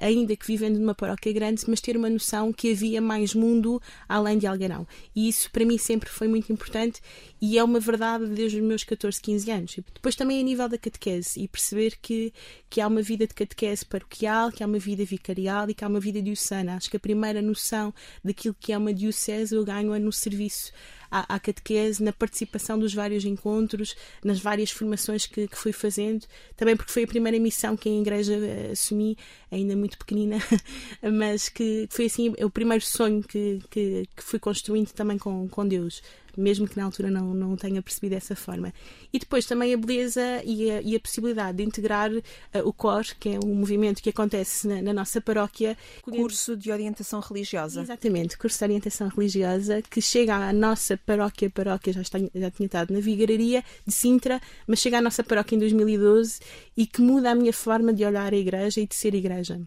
ainda 0.01 0.37
que 0.37 0.47
vivendo 0.47 0.79
numa 0.79 0.95
paróquia 0.95 1.33
grande, 1.33 1.63
mas 1.69 1.81
ter 1.81 1.97
uma 1.97 2.11
noção 2.11 2.53
que 2.53 2.73
havia 2.73 3.01
mais 3.01 3.35
mundo 3.35 3.81
além 4.09 4.39
de 4.39 4.47
Algarão. 4.47 4.87
E 5.15 5.29
isso 5.29 5.51
para 5.51 5.65
mim 5.65 5.79
sempre 5.79 6.09
foi 6.09 6.29
muito 6.29 6.53
importante 6.53 7.01
e 7.47 7.59
é 7.59 7.63
uma 7.63 7.79
verdade 7.79 8.25
desde 8.29 8.59
os 8.59 8.65
meus 8.65 8.85
14, 8.85 9.21
15 9.21 9.51
anos. 9.51 9.77
E 9.77 9.85
depois 9.93 10.17
também 10.17 10.41
a 10.41 10.43
nível 10.43 10.67
da 10.67 10.79
catequese 10.79 11.43
e 11.43 11.47
perceber 11.47 11.99
que, 12.01 12.33
que 12.71 12.81
há 12.81 12.89
uma 12.89 13.03
vida 13.03 13.27
de 13.27 13.35
catequese 13.35 13.85
paroquial, 13.85 14.51
que 14.51 14.65
há 14.65 14.67
uma 14.67 14.79
vida 14.79 15.05
vicarial 15.05 15.69
e 15.69 15.75
que 15.75 15.85
há 15.85 15.89
uma 15.89 16.01
vida 16.01 16.23
diocesana. 16.23 16.75
Acho 16.75 16.89
que 16.89 16.97
a 16.97 17.01
primeira 17.01 17.43
noção 17.43 17.93
daquilo 18.25 18.57
que 18.59 18.73
é 18.73 18.79
uma 18.79 18.95
diocese 18.95 19.55
eu 19.55 19.63
ganho 19.63 19.93
é 19.93 19.99
no 19.99 20.11
serviço 20.11 20.73
à, 21.11 21.35
à 21.35 21.39
catequese, 21.39 22.03
na 22.03 22.15
participação 22.15 22.79
dos 22.79 22.95
vários 22.95 23.27
encontros, 23.27 23.95
nas 24.25 24.41
várias 24.41 24.71
formações 24.71 25.27
que, 25.27 25.47
que 25.47 25.59
fui 25.59 25.73
fazendo, 25.75 26.25
também 26.57 26.75
porque 26.75 26.93
foi 26.93 27.05
a 27.05 27.07
primeira 27.07 27.39
missão 27.39 27.77
que 27.77 27.91
a 27.91 27.93
igreja 27.93 28.39
uh, 28.39 28.73
assumi, 28.73 29.19
ainda 29.53 29.77
muito 29.77 29.99
pequenina, 29.99 30.39
mas 31.13 31.51
que 31.51 31.87
foi 31.91 32.07
assim 32.07 32.35
o 32.41 32.49
primeiro 32.49 32.83
sonho 32.83 33.23
que, 33.23 33.61
que, 33.71 34.09
que 34.17 34.23
fui 34.23 34.39
construindo 34.39 34.93
também 34.93 35.19
com, 35.19 35.47
com 35.47 35.69
Deus 35.69 36.01
mesmo 36.37 36.69
que 36.69 36.77
na 36.77 36.85
altura 36.85 37.11
não, 37.11 37.35
não 37.35 37.57
tenha 37.57 37.83
percebido 37.83 38.11
dessa 38.11 38.35
forma. 38.35 38.73
E 39.13 39.19
depois 39.19 39.47
também 39.47 39.73
a 39.73 39.77
beleza 39.77 40.43
e 40.45 40.71
a, 40.71 40.83
e 40.83 40.97
a 40.97 41.01
possibilidade 41.01 41.59
de 41.59 41.65
integrar 41.65 42.11
uh, 42.13 42.23
o 42.65 42.73
COR, 42.73 43.05
que 43.19 43.31
é 43.31 43.39
um 43.45 43.55
movimento 43.55 44.03
que 44.03 44.11
acontece 44.11 44.67
na, 44.67 44.83
na 44.83 44.93
nossa 44.93 45.21
paróquia. 45.21 45.77
Curso 46.03 46.57
de 46.57 46.71
orientação 46.71 47.21
religiosa. 47.21 47.83
Exatamente, 47.83 48.39
curso 48.39 48.59
de 48.59 48.65
orientação 48.65 49.09
religiosa, 49.09 49.83
que 49.83 50.01
chega 50.01 50.35
à 50.35 50.53
nossa 50.53 50.97
paróquia, 50.97 51.51
paróquia 51.51 51.93
já, 51.93 52.03
está, 52.03 52.19
já 52.19 52.51
tinha 52.51 52.67
estado 52.67 52.93
na 52.93 53.01
Vigararia 53.01 53.63
de 53.87 53.93
Sintra, 53.93 54.41
mas 54.67 54.79
chega 54.79 54.99
à 54.99 55.03
nossa 55.03 55.23
paróquia 55.23 55.57
em 55.57 55.59
2012 55.59 56.41
e 56.77 56.87
que 56.87 57.01
muda 57.01 57.31
a 57.31 57.35
minha 57.35 57.53
forma 57.53 57.93
de 57.93 58.05
olhar 58.05 58.33
a 58.33 58.37
igreja 58.37 58.81
e 58.81 58.87
de 58.87 58.95
ser 58.95 59.15
igreja 59.15 59.61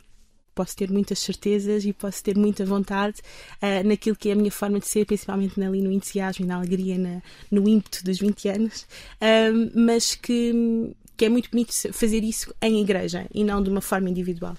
posso 0.58 0.76
ter 0.76 0.90
muitas 0.92 1.20
certezas 1.20 1.86
e 1.86 1.94
posso 1.94 2.24
ter 2.24 2.36
muita 2.36 2.66
vontade 2.66 3.22
uh, 3.62 3.88
naquilo 3.88 4.16
que 4.16 4.30
é 4.30 4.32
a 4.32 4.36
minha 4.36 4.52
forma 4.52 4.80
de 4.80 4.88
ser, 4.88 5.06
principalmente 5.06 5.62
ali 5.62 5.82
no 5.82 5.92
entusiasmo 5.92 6.46
e 6.46 6.48
na 6.48 6.56
alegria, 6.56 6.98
na, 6.98 7.22
no 7.52 7.70
ímpeto 7.70 8.04
dos 8.04 8.18
20 8.18 8.50
anos, 8.50 8.88
uh, 9.22 9.72
mas 9.76 10.16
que, 10.16 10.96
que 11.18 11.26
é 11.26 11.30
muito 11.30 11.50
bonito 11.50 11.74
fazer 11.92 12.24
isso 12.24 12.54
em 12.62 12.80
igreja 12.80 13.28
e 13.34 13.44
não 13.44 13.62
de 13.62 13.70
uma 13.70 13.82
forma 13.82 14.10
individual. 14.10 14.56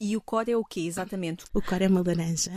E 0.00 0.16
o 0.16 0.20
cor 0.20 0.48
é 0.48 0.56
o 0.56 0.64
quê, 0.64 0.80
exatamente? 0.80 1.44
O 1.52 1.60
cor 1.60 1.82
é 1.82 1.86
uma 1.86 2.02
laranja. 2.04 2.50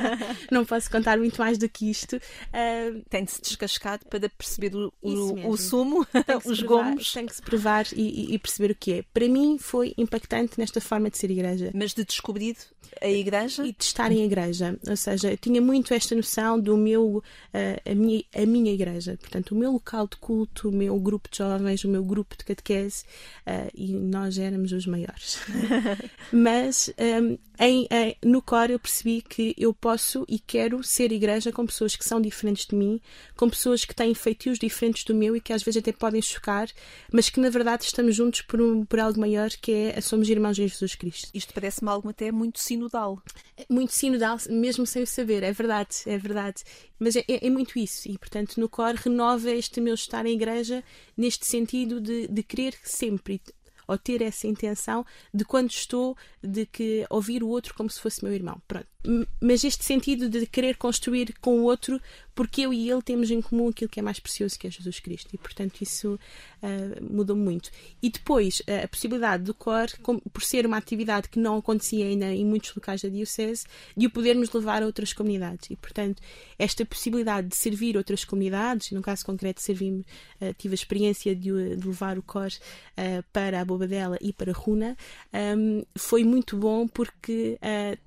não 0.52 0.64
posso 0.64 0.90
contar 0.90 1.16
muito 1.16 1.38
mais 1.38 1.56
do 1.56 1.68
que 1.68 1.90
isto. 1.90 2.16
Uh, 2.16 3.02
tem 3.08 3.24
de 3.24 3.30
se 3.30 3.40
descascar 3.40 3.98
para 4.10 4.28
perceber 4.28 4.76
o, 4.76 4.92
o, 5.00 5.50
o 5.50 5.56
sumo, 5.56 6.06
os 6.44 6.60
provar, 6.60 6.90
gomos. 6.90 7.12
Tem 7.12 7.26
que 7.26 7.34
se 7.34 7.42
provar 7.42 7.86
e, 7.94 8.34
e, 8.34 8.38
perceber 8.38 8.72
o 8.72 8.74
que 8.74 8.92
é. 8.92 9.02
Para 9.14 9.26
mim 9.26 9.56
foi 9.58 9.94
impactante 9.96 10.58
nesta 10.58 10.80
forma 10.80 11.08
de 11.08 11.16
ser 11.16 11.30
igreja. 11.30 11.70
Mas 11.74 11.94
de 11.94 12.04
descobrir 12.04 12.56
a 13.00 13.08
igreja? 13.08 13.64
E 13.64 13.72
de 13.72 13.84
estar 13.84 14.12
em 14.12 14.24
igreja. 14.24 14.78
Ou 14.86 14.96
seja, 14.96 15.30
eu 15.30 15.36
tinha 15.38 15.62
muito 15.62 15.94
esta 15.94 16.14
noção 16.14 16.60
do 16.60 16.76
meu, 16.76 17.16
uh, 17.16 17.90
a, 17.90 17.94
minha, 17.94 18.22
a 18.34 18.44
minha 18.44 18.72
igreja. 18.72 19.16
Portanto, 19.18 19.52
o 19.52 19.54
meu 19.54 19.72
local 19.72 20.06
de 20.06 20.16
culto, 20.18 20.68
o 20.68 20.72
meu 20.72 20.98
grupo 21.00 21.28
de 21.30 21.38
jovens, 21.38 21.84
o 21.84 21.88
meu 21.88 22.04
grupo 22.04 22.36
de 22.36 22.44
catequese 22.44 22.97
uh, 23.46 23.70
e 23.74 23.92
nós 23.92 24.38
éramos 24.38 24.72
os 24.72 24.86
maiores. 24.86 25.38
Mas 26.32 26.90
um, 26.98 27.38
em, 27.60 27.88
em, 27.90 28.16
no 28.24 28.40
core 28.40 28.72
eu 28.72 28.78
percebi 28.78 29.20
que 29.20 29.54
eu 29.58 29.74
posso 29.74 30.24
e 30.28 30.38
quero 30.38 30.82
ser 30.84 31.10
igreja 31.10 31.50
com 31.50 31.66
pessoas 31.66 31.96
que 31.96 32.04
são 32.04 32.20
diferentes 32.20 32.66
de 32.66 32.76
mim, 32.76 33.00
com 33.36 33.50
pessoas 33.50 33.84
que 33.84 33.94
têm 33.94 34.14
feitios 34.14 34.58
diferentes 34.58 35.04
do 35.04 35.14
meu 35.14 35.34
e 35.34 35.40
que 35.40 35.52
às 35.52 35.62
vezes 35.62 35.80
até 35.80 35.92
podem 35.92 36.22
chocar, 36.22 36.68
mas 37.12 37.28
que 37.28 37.40
na 37.40 37.50
verdade 37.50 37.84
estamos 37.84 38.14
juntos 38.14 38.42
por, 38.42 38.60
um, 38.60 38.84
por 38.84 39.00
algo 39.00 39.20
maior 39.20 39.50
que 39.50 39.72
é 39.72 40.00
somos 40.00 40.28
irmãos 40.28 40.58
em 40.58 40.68
Jesus 40.68 40.94
Cristo. 40.94 41.28
Isto 41.34 41.52
parece-me 41.52 41.90
algo 41.90 42.08
até 42.08 42.30
muito 42.30 42.60
sinodal. 42.60 43.20
Muito 43.68 43.92
sinodal, 43.92 44.38
mesmo 44.48 44.86
sem 44.86 45.02
o 45.02 45.06
saber, 45.06 45.42
é 45.42 45.52
verdade, 45.52 45.96
é 46.06 46.16
verdade. 46.16 46.62
Mas 46.98 47.16
é, 47.16 47.24
é, 47.28 47.46
é 47.46 47.50
muito 47.50 47.78
isso, 47.78 48.08
e 48.08 48.18
portanto 48.18 48.58
no 48.58 48.68
core 48.68 48.98
renova 48.98 49.50
este 49.50 49.80
meu 49.80 49.94
estar 49.94 50.26
em 50.26 50.34
igreja 50.34 50.82
neste 51.16 51.46
sentido 51.46 52.00
de, 52.00 52.28
de 52.28 52.42
querer 52.42 52.74
sempre 52.88 53.40
ou 53.86 53.96
ter 53.96 54.20
essa 54.20 54.46
intenção 54.46 55.04
de 55.32 55.44
quando 55.44 55.70
estou 55.70 56.16
de 56.42 56.66
que 56.66 57.06
ouvir 57.08 57.42
o 57.42 57.48
outro 57.48 57.74
como 57.74 57.88
se 57.88 58.00
fosse 58.00 58.22
meu 58.22 58.34
irmão. 58.34 58.60
Pronto. 58.68 58.86
Mas 59.40 59.62
este 59.62 59.84
sentido 59.84 60.28
de 60.28 60.44
querer 60.46 60.76
construir 60.76 61.34
com 61.40 61.60
o 61.60 61.62
outro 61.64 62.00
porque 62.38 62.60
eu 62.60 62.72
e 62.72 62.88
ele 62.88 63.02
temos 63.02 63.32
em 63.32 63.42
comum 63.42 63.66
aquilo 63.66 63.90
que 63.90 63.98
é 63.98 64.02
mais 64.02 64.20
precioso, 64.20 64.56
que 64.56 64.68
é 64.68 64.70
Jesus 64.70 65.00
Cristo. 65.00 65.28
E, 65.34 65.38
portanto, 65.38 65.82
isso 65.82 66.14
uh, 66.62 67.12
mudou 67.12 67.34
muito. 67.34 67.68
E 68.00 68.08
depois, 68.08 68.60
uh, 68.60 68.84
a 68.84 68.86
possibilidade 68.86 69.42
do 69.42 69.52
COR, 69.52 69.88
com, 70.04 70.20
por 70.20 70.44
ser 70.44 70.64
uma 70.64 70.76
atividade 70.76 71.28
que 71.28 71.40
não 71.40 71.56
acontecia 71.56 72.06
ainda 72.06 72.26
em 72.26 72.44
muitos 72.44 72.72
locais 72.72 73.02
da 73.02 73.08
Diocese, 73.08 73.66
de 73.96 74.06
o 74.06 74.10
podermos 74.10 74.52
levar 74.52 74.84
a 74.84 74.86
outras 74.86 75.12
comunidades. 75.12 75.68
E, 75.68 75.74
portanto, 75.74 76.22
esta 76.56 76.86
possibilidade 76.86 77.48
de 77.48 77.56
servir 77.56 77.96
outras 77.96 78.24
comunidades, 78.24 78.92
no 78.92 79.02
caso 79.02 79.26
concreto, 79.26 79.60
servimos, 79.60 80.06
uh, 80.40 80.54
tive 80.56 80.74
a 80.74 80.76
experiência 80.76 81.34
de, 81.34 81.74
de 81.74 81.88
levar 81.88 82.18
o 82.18 82.22
COR 82.22 82.50
para 83.32 83.60
a 83.60 83.64
Bobadela 83.64 84.18
e 84.20 84.32
para 84.32 84.50
a 84.50 84.54
Runa, 84.54 84.96
um, 85.56 85.82
foi 85.96 86.24
muito 86.24 86.56
bom 86.56 86.86
porque 86.88 87.56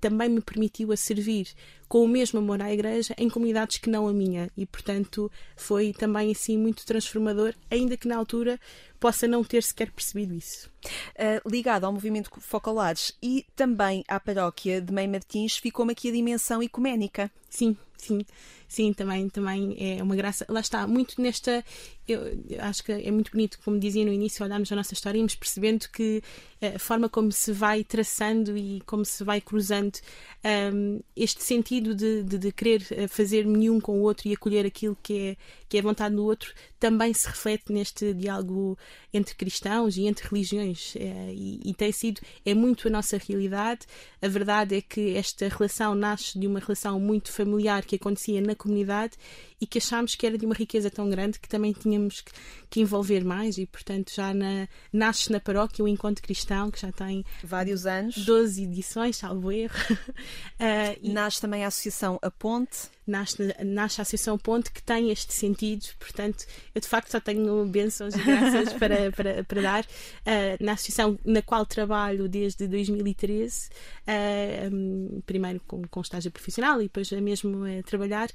também 0.01 0.27
me 0.27 0.41
permitiu 0.41 0.80
a 0.89 0.95
servir 0.95 1.49
com 1.89 2.05
o 2.05 2.07
mesmo 2.07 2.39
amor 2.39 2.61
à 2.61 2.71
igreja 2.71 3.13
em 3.17 3.29
comunidades 3.29 3.77
que 3.77 3.89
não 3.89 4.07
a 4.07 4.13
minha 4.13 4.49
e 4.55 4.65
portanto 4.65 5.29
foi 5.57 5.91
também 5.91 6.31
assim 6.31 6.57
muito 6.57 6.85
transformador 6.85 7.53
ainda 7.69 7.97
que 7.97 8.07
na 8.07 8.15
altura 8.15 8.57
possa 9.01 9.27
não 9.27 9.43
ter 9.43 9.63
sequer 9.63 9.91
percebido 9.91 10.33
isso. 10.33 10.69
Uh, 11.15 11.49
ligado 11.49 11.85
ao 11.85 11.91
movimento 11.91 12.29
Focalares 12.39 13.17
e 13.21 13.45
também 13.55 14.05
à 14.07 14.19
paróquia 14.19 14.79
de 14.79 14.93
Mãe 14.93 15.07
Martins, 15.07 15.57
ficou-me 15.57 15.91
aqui 15.91 16.09
a 16.09 16.13
dimensão 16.13 16.61
ecuménica. 16.61 17.29
Sim, 17.49 17.75
Sim, 18.01 18.25
sim, 18.67 18.93
também, 18.93 19.29
também 19.29 19.75
é 19.77 20.01
uma 20.01 20.15
graça. 20.15 20.43
Lá 20.49 20.59
está, 20.59 20.87
muito 20.87 21.21
nesta. 21.21 21.63
Eu, 22.07 22.19
acho 22.61 22.83
que 22.83 22.91
é 22.91 23.11
muito 23.11 23.31
bonito, 23.31 23.59
como 23.63 23.79
dizia 23.79 24.03
no 24.03 24.11
início, 24.11 24.43
olharmos 24.43 24.71
a 24.71 24.75
nossa 24.75 24.95
história 24.95 25.19
e 25.19 25.21
irmos 25.21 25.35
percebendo 25.35 25.87
que 25.89 26.23
eh, 26.59 26.75
a 26.75 26.79
forma 26.79 27.07
como 27.07 27.31
se 27.31 27.51
vai 27.51 27.83
traçando 27.83 28.57
e 28.57 28.81
como 28.87 29.05
se 29.05 29.23
vai 29.23 29.39
cruzando 29.39 29.99
um, 30.73 30.99
este 31.15 31.43
sentido 31.43 31.93
de, 31.93 32.23
de, 32.23 32.39
de, 32.39 32.51
querer 32.51 32.85
eh, 32.89 33.07
fazer 33.07 33.45
nenhum 33.45 33.79
com 33.79 33.99
o 33.99 34.01
outro 34.01 34.27
e 34.27 34.33
acolher 34.33 34.65
aquilo 34.65 34.97
que 35.03 35.19
é, 35.19 35.37
que 35.69 35.77
é 35.77 35.81
vontade 35.81 36.15
do 36.15 36.25
outro 36.25 36.51
também 36.81 37.13
se 37.13 37.27
reflete 37.27 37.71
neste 37.71 38.11
diálogo 38.11 38.75
entre 39.13 39.35
cristãos 39.35 39.97
e 39.97 40.07
entre 40.07 40.27
religiões 40.27 40.95
é, 40.95 41.31
e, 41.31 41.59
e, 41.63 41.73
tem 41.75 41.91
sido, 41.91 42.19
é 42.43 42.55
muito 42.55 42.87
a 42.87 42.91
nossa 42.91 43.19
realidade. 43.19 43.81
A 44.19 44.27
verdade 44.27 44.75
é 44.75 44.81
que 44.81 45.15
esta 45.15 45.47
relação 45.47 45.93
nasce 45.93 46.39
de 46.39 46.47
uma 46.47 46.59
relação 46.59 46.99
muito 46.99 47.31
familiar 47.31 47.85
que 47.91 47.95
acontecia 47.97 48.39
na 48.39 48.55
comunidade 48.55 49.17
e 49.59 49.67
que 49.67 49.77
achámos 49.77 50.15
que 50.15 50.25
era 50.25 50.37
de 50.37 50.45
uma 50.45 50.55
riqueza 50.55 50.89
tão 50.89 51.09
grande 51.09 51.37
que 51.39 51.49
também 51.49 51.73
tínhamos 51.73 52.21
que, 52.21 52.31
que 52.71 52.79
envolver 52.79 53.23
mais 53.25 53.57
e, 53.57 53.65
portanto, 53.65 54.13
já 54.15 54.33
na, 54.33 54.65
nasce 54.93 55.29
na 55.29 55.41
paróquia 55.41 55.83
o 55.83 55.87
Encontro 55.89 56.23
Cristão, 56.23 56.71
que 56.71 56.79
já 56.79 56.89
tem 56.89 57.25
vários 57.43 57.85
anos. 57.85 58.15
12 58.25 58.63
edições, 58.63 59.17
salvo 59.17 59.51
erro. 59.51 59.75
uh, 59.91 60.97
e 61.03 61.09
nasce 61.09 61.41
também 61.41 61.65
a 61.65 61.67
Associação 61.67 62.17
A 62.21 62.31
Ponte. 62.31 62.89
nasce, 63.05 63.53
nasce 63.61 63.99
a 63.99 64.03
Associação 64.03 64.37
Ponte 64.37 64.71
que 64.71 64.81
tem 64.81 65.11
este 65.11 65.33
sentido, 65.33 65.85
portanto, 65.99 66.45
eu 66.73 66.79
de 66.79 66.87
facto 66.87 67.11
só 67.11 67.19
tenho 67.19 67.65
bênçãos 67.65 68.15
e 68.15 68.23
graças 68.23 68.71
para, 68.79 69.11
para, 69.11 69.43
para 69.43 69.61
dar. 69.61 69.83
Uh, 69.83 70.63
na 70.63 70.71
associação 70.71 71.19
na 71.25 71.41
qual 71.41 71.65
trabalho 71.65 72.29
desde 72.29 72.69
2013, 72.69 73.67
uh, 73.67 74.73
um, 74.73 75.21
primeiro 75.25 75.59
com, 75.67 75.81
com 75.89 75.99
estágio 75.99 76.31
profissional 76.31 76.79
e 76.79 76.85
depois 76.85 77.11
mesmo 77.11 77.65
a 77.65 77.83
trabalhar, 77.83 78.29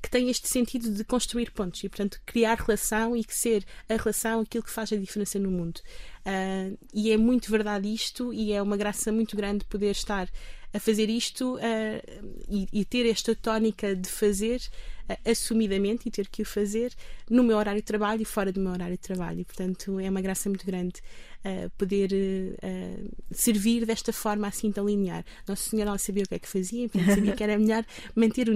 que 0.00 0.08
tem 0.10 0.30
este 0.30 0.48
sentido 0.48 0.90
de 0.90 1.04
construir 1.04 1.50
pontos 1.50 1.84
e, 1.84 1.88
portanto, 1.90 2.18
criar 2.24 2.54
relação 2.54 3.14
e 3.14 3.22
que 3.22 3.34
ser 3.34 3.57
a 3.88 3.96
relação 3.96 4.40
aquilo 4.40 4.64
que 4.64 4.70
faz 4.70 4.92
a 4.92 4.96
diferença 4.96 5.38
no 5.38 5.50
mundo. 5.50 5.80
Uh, 6.26 6.78
e 6.92 7.10
é 7.10 7.16
muito 7.16 7.50
verdade 7.50 7.92
isto, 7.92 8.32
e 8.32 8.52
é 8.52 8.60
uma 8.60 8.76
graça 8.76 9.10
muito 9.10 9.36
grande 9.36 9.64
poder 9.64 9.92
estar 9.92 10.28
a 10.72 10.78
fazer 10.78 11.08
isto 11.08 11.56
uh, 11.56 12.38
e, 12.48 12.68
e, 12.72 12.84
ter 12.84 13.08
esta 13.08 13.34
tónica 13.34 13.96
de 13.96 14.08
fazer 14.08 14.60
uh, 15.08 15.30
assumidamente 15.30 16.08
e 16.08 16.10
ter 16.10 16.28
que 16.28 16.42
o 16.42 16.44
fazer 16.44 16.92
no 17.30 17.42
meu 17.42 17.56
horário 17.56 17.80
de 17.80 17.86
trabalho 17.86 18.20
e 18.20 18.24
fora 18.24 18.52
do 18.52 18.60
meu 18.60 18.72
horário 18.72 18.94
de 18.94 19.00
trabalho. 19.00 19.44
Portanto, 19.46 19.98
é 19.98 20.10
uma 20.10 20.20
graça 20.20 20.48
muito 20.48 20.66
grande 20.66 21.00
uh, 21.44 21.70
poder 21.78 22.10
servir 23.30 23.86
desta 23.86 24.12
forma 24.12 24.46
assim 24.46 24.70
tão 24.70 24.86
linear. 24.86 25.24
Nossa 25.46 25.70
Senhora 25.70 25.90
ela 25.90 25.98
sabia 25.98 26.24
o 26.24 26.28
que 26.28 26.34
é 26.34 26.38
que 26.38 26.48
fazia, 26.48 26.88
portanto, 26.88 27.14
sabia 27.14 27.32
que 27.32 27.42
era 27.42 27.58
melhor 27.58 27.84
manter 28.14 28.46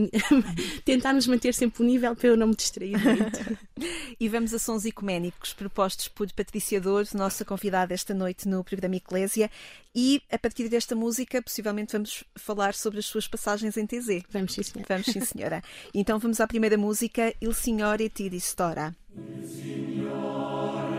tentarmos 0.85 1.27
manter 1.27 1.55
sempre 1.55 1.83
o 1.83 1.87
nível 1.87 2.15
para 2.15 2.29
eu 2.29 2.37
não 2.37 2.49
me 2.49 2.55
distrair 2.55 2.93
muito. 2.93 3.59
e 4.21 4.29
vamos 4.29 4.53
a 4.53 4.59
sons 4.59 4.85
ecuménicos 4.85 5.55
propostos 5.55 6.09
por 6.09 6.31
Patrícia 6.33 6.81
Dor, 6.81 7.07
nossa 7.15 7.45
convidada 7.53 7.93
esta 7.93 8.15
noite 8.15 8.49
no 8.49 8.65
programa 8.65 8.97
Eclésia. 8.97 9.51
E 9.95 10.23
a 10.31 10.39
partir 10.39 10.71
desta 10.71 10.95
música, 10.95 11.43
possivelmente 11.43 11.93
vamos 11.93 12.25
falar 12.35 12.73
sobre 12.75 12.99
as 12.99 13.05
suas 13.05 13.29
passagens 13.29 13.77
em 13.77 13.87
TZ. 13.87 14.25
Vamos, 14.31 14.55
sim, 14.55 14.63
senhora. 14.63 14.87
Vamos, 14.89 15.07
sim, 15.07 15.21
senhora. 15.21 15.63
então 15.93 16.19
vamos 16.19 16.41
à 16.41 16.47
primeira 16.47 16.79
música, 16.79 17.35
Il 17.43 17.55
Signore 17.55 18.09
ti 18.09 18.29
ristora. 18.29 18.97
Il 19.15 19.47
Signore 19.47 20.92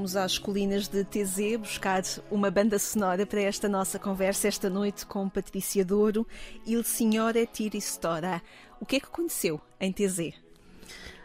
fomos 0.00 0.16
às 0.16 0.38
colinas 0.38 0.88
de 0.88 1.04
TZ 1.04 1.58
buscar 1.58 2.02
uma 2.30 2.50
banda 2.50 2.78
sonora 2.78 3.26
para 3.26 3.42
esta 3.42 3.68
nossa 3.68 3.98
conversa 3.98 4.48
esta 4.48 4.70
noite 4.70 5.04
com 5.04 5.28
Patrícia 5.28 5.84
Douro. 5.84 6.26
Il 6.66 6.82
Signore 6.82 7.46
Tiri 7.46 7.82
Stora. 7.82 8.40
O 8.80 8.86
que 8.86 8.96
é 8.96 9.00
que 9.00 9.04
aconteceu 9.04 9.60
em 9.78 9.92
TZ? 9.92 10.49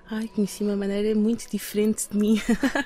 Ai, 0.09 0.27
conheci 0.27 0.63
uma 0.63 0.75
maneira 0.75 1.15
muito 1.15 1.49
diferente 1.49 2.07
de 2.09 2.17
mim. 2.17 2.39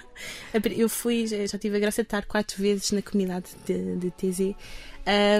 eu 0.77 0.87
fui, 0.87 1.27
já 1.27 1.57
tive 1.57 1.75
a 1.75 1.79
graça 1.79 2.01
de 2.01 2.07
estar 2.07 2.25
quatro 2.25 2.61
vezes 2.61 2.91
na 2.91 3.01
comunidade 3.01 3.47
de, 3.65 3.97
de 3.97 4.11
TZ 4.11 4.55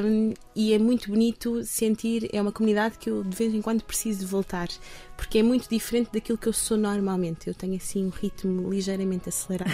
um, 0.04 0.34
e 0.56 0.74
é 0.74 0.80
muito 0.80 1.10
bonito 1.10 1.64
sentir, 1.64 2.28
é 2.34 2.42
uma 2.42 2.52
comunidade 2.52 2.98
que 2.98 3.08
eu 3.08 3.24
de 3.24 3.36
vez 3.36 3.54
em 3.54 3.62
quando 3.62 3.84
preciso 3.84 4.26
voltar, 4.26 4.68
porque 5.16 5.40
é 5.40 5.44
muito 5.44 5.70
diferente 5.70 6.10
daquilo 6.12 6.40
que 6.40 6.48
eu 6.48 6.54
sou 6.54 6.76
normalmente. 6.76 7.48
Eu 7.48 7.54
tenho 7.54 7.76
assim 7.76 8.06
um 8.06 8.10
ritmo 8.10 8.70
ligeiramente 8.70 9.30
acelerado, 9.30 9.72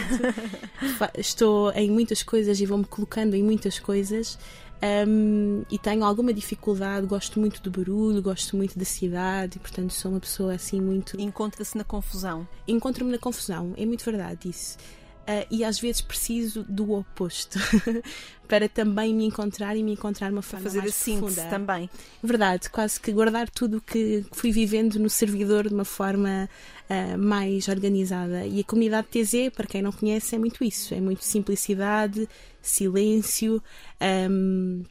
estou 1.17 1.71
em 1.71 1.89
muitas 1.89 2.23
coisas 2.23 2.59
e 2.59 2.65
vou-me 2.65 2.85
colocando 2.85 3.35
em 3.35 3.43
muitas 3.43 3.79
coisas. 3.79 4.37
Um, 4.83 5.63
e 5.71 5.79
tenho 5.79 6.03
alguma 6.03 6.33
dificuldade, 6.33 7.07
gosto 7.07 7.39
muito 7.39 7.61
do 7.61 7.71
barulho, 7.71 8.21
gosto 8.21 8.55
muito 8.55 8.77
da 8.77 8.85
cidade 8.85 9.57
e, 9.57 9.59
portanto, 9.59 9.93
sou 9.93 10.11
uma 10.11 10.19
pessoa 10.19 10.53
assim 10.53 10.79
muito. 10.79 11.19
Encontra-se 11.19 11.77
na 11.77 11.83
confusão. 11.83 12.47
Encontro-me 12.67 13.11
na 13.11 13.17
confusão, 13.17 13.73
é 13.77 13.85
muito 13.85 14.03
verdade 14.03 14.49
isso. 14.49 14.77
Uh, 15.25 15.41
e 15.49 15.63
às 15.63 15.79
vezes 15.79 16.01
preciso 16.01 16.63
do 16.69 16.91
oposto 16.91 17.57
para 18.47 18.69
também 18.69 19.11
me 19.11 19.25
encontrar 19.25 19.75
e 19.75 19.81
me 19.81 19.93
encontrar 19.93 20.31
uma 20.31 20.43
forma 20.43 20.63
fazer 20.63 20.77
mais 20.77 20.91
a 20.91 20.93
síntese 20.93 21.35
profunda. 21.37 21.49
também 21.49 21.89
verdade 22.21 22.69
quase 22.69 22.99
que 22.99 23.11
guardar 23.11 23.49
tudo 23.49 23.77
o 23.77 23.81
que 23.81 24.23
fui 24.31 24.51
vivendo 24.51 24.99
no 24.99 25.09
servidor 25.09 25.67
de 25.67 25.73
uma 25.73 25.83
forma 25.83 26.47
uh, 26.87 27.17
mais 27.17 27.67
organizada 27.67 28.45
e 28.45 28.59
a 28.59 28.63
comunidade 28.63 29.07
TZ 29.07 29.51
para 29.55 29.65
quem 29.65 29.81
não 29.81 29.91
conhece 29.91 30.35
é 30.35 30.37
muito 30.37 30.63
isso 30.63 30.93
é 30.93 31.01
muito 31.01 31.25
simplicidade 31.25 32.29
silêncio 32.67 33.61
um, 34.29 34.83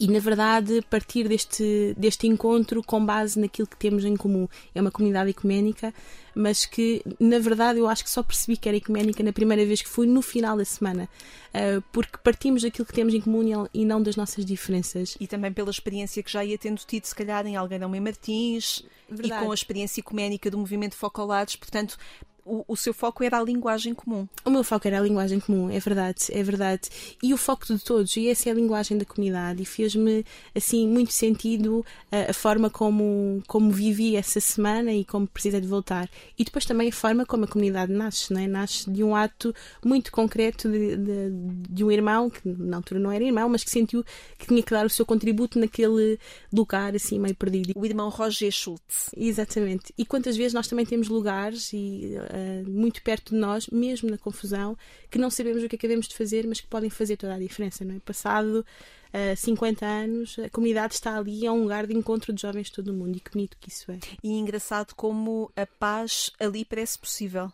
e 0.00 0.06
na 0.06 0.20
verdade 0.20 0.80
partir 0.88 1.28
deste, 1.28 1.94
deste 1.96 2.26
encontro 2.28 2.82
com 2.84 3.04
base 3.04 3.38
naquilo 3.38 3.66
que 3.66 3.76
temos 3.76 4.04
em 4.04 4.16
comum. 4.16 4.46
É 4.72 4.80
uma 4.80 4.92
comunidade 4.92 5.30
ecuménica, 5.30 5.92
mas 6.34 6.64
que 6.64 7.02
na 7.18 7.38
verdade 7.40 7.80
eu 7.80 7.88
acho 7.88 8.04
que 8.04 8.10
só 8.10 8.22
percebi 8.22 8.56
que 8.56 8.68
era 8.68 8.76
ecuménica 8.76 9.22
na 9.24 9.32
primeira 9.32 9.66
vez 9.66 9.82
que 9.82 9.88
fui 9.88 10.06
no 10.06 10.22
final 10.22 10.56
da 10.56 10.64
semana, 10.64 11.08
uh, 11.52 11.82
porque 11.92 12.16
partimos 12.22 12.62
daquilo 12.62 12.86
que 12.86 12.92
temos 12.92 13.12
em 13.12 13.20
comum 13.20 13.68
e 13.74 13.84
não 13.84 14.00
das 14.00 14.14
nossas 14.14 14.44
diferenças. 14.44 15.16
E 15.18 15.26
também 15.26 15.52
pela 15.52 15.70
experiência 15.70 16.22
que 16.22 16.30
já 16.30 16.44
ia 16.44 16.56
tendo 16.56 16.78
tido, 16.78 17.04
se 17.04 17.14
calhar, 17.14 17.44
em 17.44 17.56
Algarão 17.56 17.94
e 17.94 17.98
Martins, 17.98 18.84
verdade. 19.08 19.42
e 19.42 19.44
com 19.44 19.50
a 19.50 19.54
experiência 19.54 20.00
ecuménica 20.00 20.48
do 20.48 20.58
movimento 20.58 20.94
Focolados, 20.94 21.56
portanto 21.56 21.98
o, 22.48 22.64
o, 22.66 22.76
seu 22.76 22.94
foco 22.94 23.22
era 23.22 23.38
a 23.38 23.42
linguagem 23.42 23.94
comum. 23.94 24.26
O 24.44 24.50
meu 24.50 24.64
foco 24.64 24.88
era 24.88 24.98
a 24.98 25.02
linguagem 25.02 25.38
comum, 25.38 25.70
é 25.70 25.78
verdade, 25.78 26.24
é 26.30 26.42
verdade. 26.42 26.88
E 27.22 27.34
o 27.34 27.36
foco 27.36 27.66
de 27.66 27.78
todos, 27.78 28.16
e 28.16 28.28
essa 28.28 28.48
é 28.48 28.52
a 28.52 28.54
linguagem 28.54 28.96
da 28.96 29.04
comunidade, 29.04 29.62
e 29.62 29.66
fez-me, 29.66 30.24
assim, 30.54 30.88
muito 30.88 31.12
sentido 31.12 31.84
a, 32.10 32.30
a, 32.30 32.32
forma 32.32 32.70
como, 32.70 33.42
como 33.46 33.70
vivi 33.70 34.16
essa 34.16 34.40
semana 34.40 34.92
e 34.92 35.04
como 35.04 35.26
precisei 35.26 35.60
de 35.60 35.66
voltar. 35.66 36.08
E 36.38 36.44
depois 36.44 36.64
também 36.64 36.88
a 36.88 36.92
forma 36.92 37.26
como 37.26 37.44
a 37.44 37.48
comunidade 37.48 37.92
nasce, 37.92 38.32
não 38.32 38.40
é? 38.40 38.46
Nasce 38.46 38.90
de 38.90 39.04
um 39.04 39.14
ato 39.14 39.54
muito 39.84 40.10
concreto 40.10 40.70
de, 40.70 40.96
de, 40.96 41.30
de 41.68 41.84
um 41.84 41.90
irmão, 41.90 42.30
que 42.30 42.40
na 42.48 42.78
altura 42.78 42.98
não 42.98 43.12
era 43.12 43.22
irmão, 43.22 43.48
mas 43.48 43.62
que 43.62 43.70
sentiu 43.70 44.02
que 44.38 44.46
tinha 44.46 44.62
que 44.62 44.70
dar 44.70 44.86
o 44.86 44.90
seu 44.90 45.04
contributo 45.04 45.58
naquele 45.58 46.18
lugar, 46.52 46.94
assim, 46.94 47.18
meio 47.18 47.34
perdido. 47.34 47.72
O 47.76 47.84
irmão 47.84 48.08
Roger 48.08 48.50
Schultz. 48.50 49.10
Exatamente. 49.16 49.92
E 49.98 50.06
quantas 50.06 50.36
vezes 50.36 50.54
nós 50.54 50.66
também 50.66 50.86
temos 50.86 51.08
lugares 51.08 51.72
e 51.72 52.16
uh, 52.38 52.70
muito 52.70 53.02
perto 53.02 53.34
de 53.34 53.40
nós, 53.40 53.66
mesmo 53.68 54.10
na 54.10 54.18
confusão, 54.18 54.76
que 55.10 55.18
não 55.18 55.30
sabemos 55.30 55.62
o 55.62 55.68
que 55.68 55.76
acabamos 55.76 56.08
de 56.08 56.16
fazer, 56.16 56.46
mas 56.46 56.60
que 56.60 56.66
podem 56.66 56.90
fazer 56.90 57.16
toda 57.16 57.34
a 57.34 57.38
diferença, 57.38 57.84
não 57.84 57.96
é? 57.96 57.98
Passado 58.00 58.64
uh, 59.12 59.36
50 59.36 59.84
anos, 59.84 60.38
a 60.38 60.50
comunidade 60.50 60.94
está 60.94 61.16
ali, 61.16 61.46
é 61.46 61.52
um 61.52 61.62
lugar 61.62 61.86
de 61.86 61.94
encontro 61.94 62.32
de 62.32 62.42
jovens 62.42 62.66
de 62.66 62.72
todo 62.72 62.88
o 62.88 62.94
mundo 62.94 63.16
e 63.16 63.20
que 63.20 63.30
bonito 63.30 63.56
que 63.60 63.68
isso 63.68 63.90
é. 63.90 63.98
E 64.22 64.32
engraçado 64.32 64.94
como 64.94 65.50
a 65.56 65.66
paz 65.66 66.30
ali 66.38 66.64
parece 66.64 66.98
possível. 66.98 67.52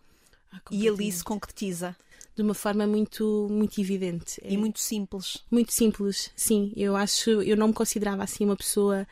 Ah, 0.53 0.61
e 0.71 0.89
ali 0.89 1.11
se 1.11 1.25
concretiza 1.25 1.97
de 2.37 2.43
uma 2.43 2.55
forma 2.55 2.87
muito 2.87 3.47
muito 3.51 3.81
evidente 3.81 4.41
e 4.45 4.55
é, 4.55 4.59
muito 4.59 4.81
simples 4.81 5.45
muito 5.51 5.73
simples 5.73 6.33
sim 6.35 6.73
eu 6.77 6.97
acho 6.97 7.31
eu 7.43 7.57
não 7.57 7.69
me 7.69 7.75
considerava 7.75 8.25
assim 8.25 8.45
uma 8.45 8.57
pessoa 8.57 9.07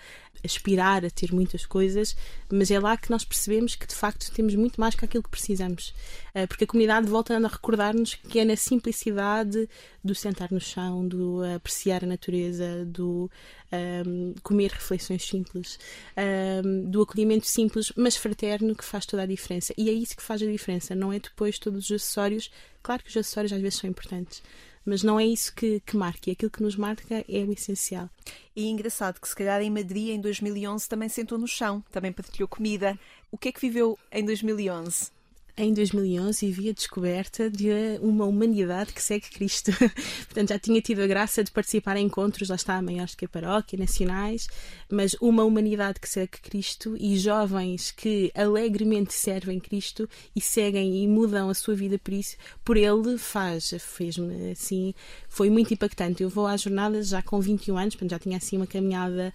aspirar 0.44 1.05
a 1.05 1.11
ter 1.11 1.33
muitas 1.33 1.64
coisas, 1.66 2.16
mas 2.50 2.70
é 2.70 2.78
lá 2.78 2.96
que 2.96 3.11
nós 3.11 3.24
percebemos 3.24 3.74
que 3.74 3.87
de 3.87 3.94
facto 3.94 4.31
temos 4.33 4.55
muito 4.55 4.81
mais 4.81 4.94
que 4.94 5.05
aquilo 5.05 5.22
que 5.22 5.31
precisamos. 5.31 5.94
Eh, 6.35 6.46
porque 6.46 6.64
a 6.64 6.66
comunidade 6.66 7.09
volta 7.09 7.37
a 7.37 7.48
recordar-nos 7.48 8.14
que 8.14 8.38
é 8.38 8.44
na 8.44 8.57
simplicidade 8.57 9.68
do 10.02 10.14
sentar 10.14 10.50
no 10.50 10.61
chão, 10.61 11.07
do 11.07 11.42
apreciar 11.55 12.05
a 12.05 12.07
natureza, 12.07 12.85
do 12.85 13.31
um, 13.72 13.76
ehm, 13.76 14.35
comer 14.42 14.70
reflexões 14.72 15.24
simples, 15.24 15.78
um, 16.16 16.20
ehm, 16.20 16.90
do 16.90 17.02
acolhimento 17.02 17.46
simples, 17.46 17.92
mas 17.96 18.16
fraterno, 18.16 18.74
que 18.74 18.85
faz 18.85 19.07
toda 19.07 19.22
a 19.22 19.26
diferença. 19.26 19.72
E 19.76 19.88
é 19.88 19.92
isso 19.92 20.16
que 20.16 20.22
faz 20.22 20.42
a 20.42 20.46
diferença, 20.46 20.94
não 20.94 21.12
é 21.12 21.18
depois 21.18 21.59
todos 21.59 21.85
os 21.85 21.92
acessórios. 21.92 22.50
Claro 22.83 23.02
que 23.02 23.11
os 23.11 23.16
acessórios 23.16 23.52
às 23.52 23.61
vezes 23.61 23.78
são 23.78 23.88
importantes 23.88 24.42
mas 24.84 25.02
não 25.02 25.18
é 25.18 25.24
isso 25.24 25.54
que, 25.54 25.80
que 25.80 25.96
marca, 25.96 26.28
e 26.28 26.32
aquilo 26.32 26.50
que 26.50 26.62
nos 26.62 26.76
marca 26.76 27.24
é 27.28 27.44
o 27.44 27.52
essencial. 27.52 28.08
E 28.54 28.66
é 28.66 28.68
engraçado 28.68 29.20
que 29.20 29.28
se 29.28 29.36
calhar 29.36 29.60
em 29.62 29.70
Madrid 29.70 30.08
em 30.08 30.20
2011 30.20 30.88
também 30.88 31.08
sentou 31.08 31.38
no 31.38 31.46
chão, 31.46 31.82
também 31.90 32.12
partilhou 32.12 32.48
comida. 32.48 32.98
O 33.30 33.38
que 33.38 33.48
é 33.48 33.52
que 33.52 33.60
viveu 33.60 33.98
em 34.10 34.24
2011? 34.24 35.10
Em 35.56 35.74
2011 35.74 36.50
vi 36.50 36.70
a 36.70 36.72
descoberta 36.72 37.50
de 37.50 37.68
uma 38.00 38.24
humanidade 38.24 38.92
que 38.92 39.02
segue 39.02 39.28
Cristo. 39.28 39.70
Portanto, 40.24 40.48
já 40.48 40.58
tinha 40.58 40.80
tido 40.80 41.02
a 41.02 41.06
graça 41.06 41.44
de 41.44 41.50
participar 41.50 41.96
em 41.96 42.06
encontros, 42.06 42.48
lá 42.48 42.56
está, 42.56 42.80
maiores 42.80 43.14
que 43.14 43.26
a 43.26 43.28
paróquia, 43.28 43.78
nacionais, 43.78 44.48
mas 44.90 45.14
uma 45.20 45.44
humanidade 45.44 46.00
que 46.00 46.08
segue 46.08 46.38
Cristo 46.40 46.96
e 46.98 47.18
jovens 47.18 47.90
que 47.90 48.32
alegremente 48.34 49.12
servem 49.12 49.60
Cristo 49.60 50.08
e 50.34 50.40
seguem 50.40 51.02
e 51.02 51.06
mudam 51.06 51.50
a 51.50 51.54
sua 51.54 51.74
vida 51.74 51.98
por 51.98 52.14
isso, 52.14 52.36
por 52.64 52.76
ele 52.76 53.18
faz, 53.18 53.74
fez-me 53.78 54.52
assim, 54.52 54.94
foi 55.28 55.50
muito 55.50 55.74
impactante. 55.74 56.22
Eu 56.22 56.30
vou 56.30 56.46
às 56.46 56.62
jornadas 56.62 57.08
já 57.08 57.22
com 57.22 57.40
21 57.40 57.76
anos, 57.76 57.94
portanto, 57.94 58.10
já 58.10 58.18
tinha 58.18 58.38
assim 58.38 58.56
uma 58.56 58.66
caminhada 58.66 59.32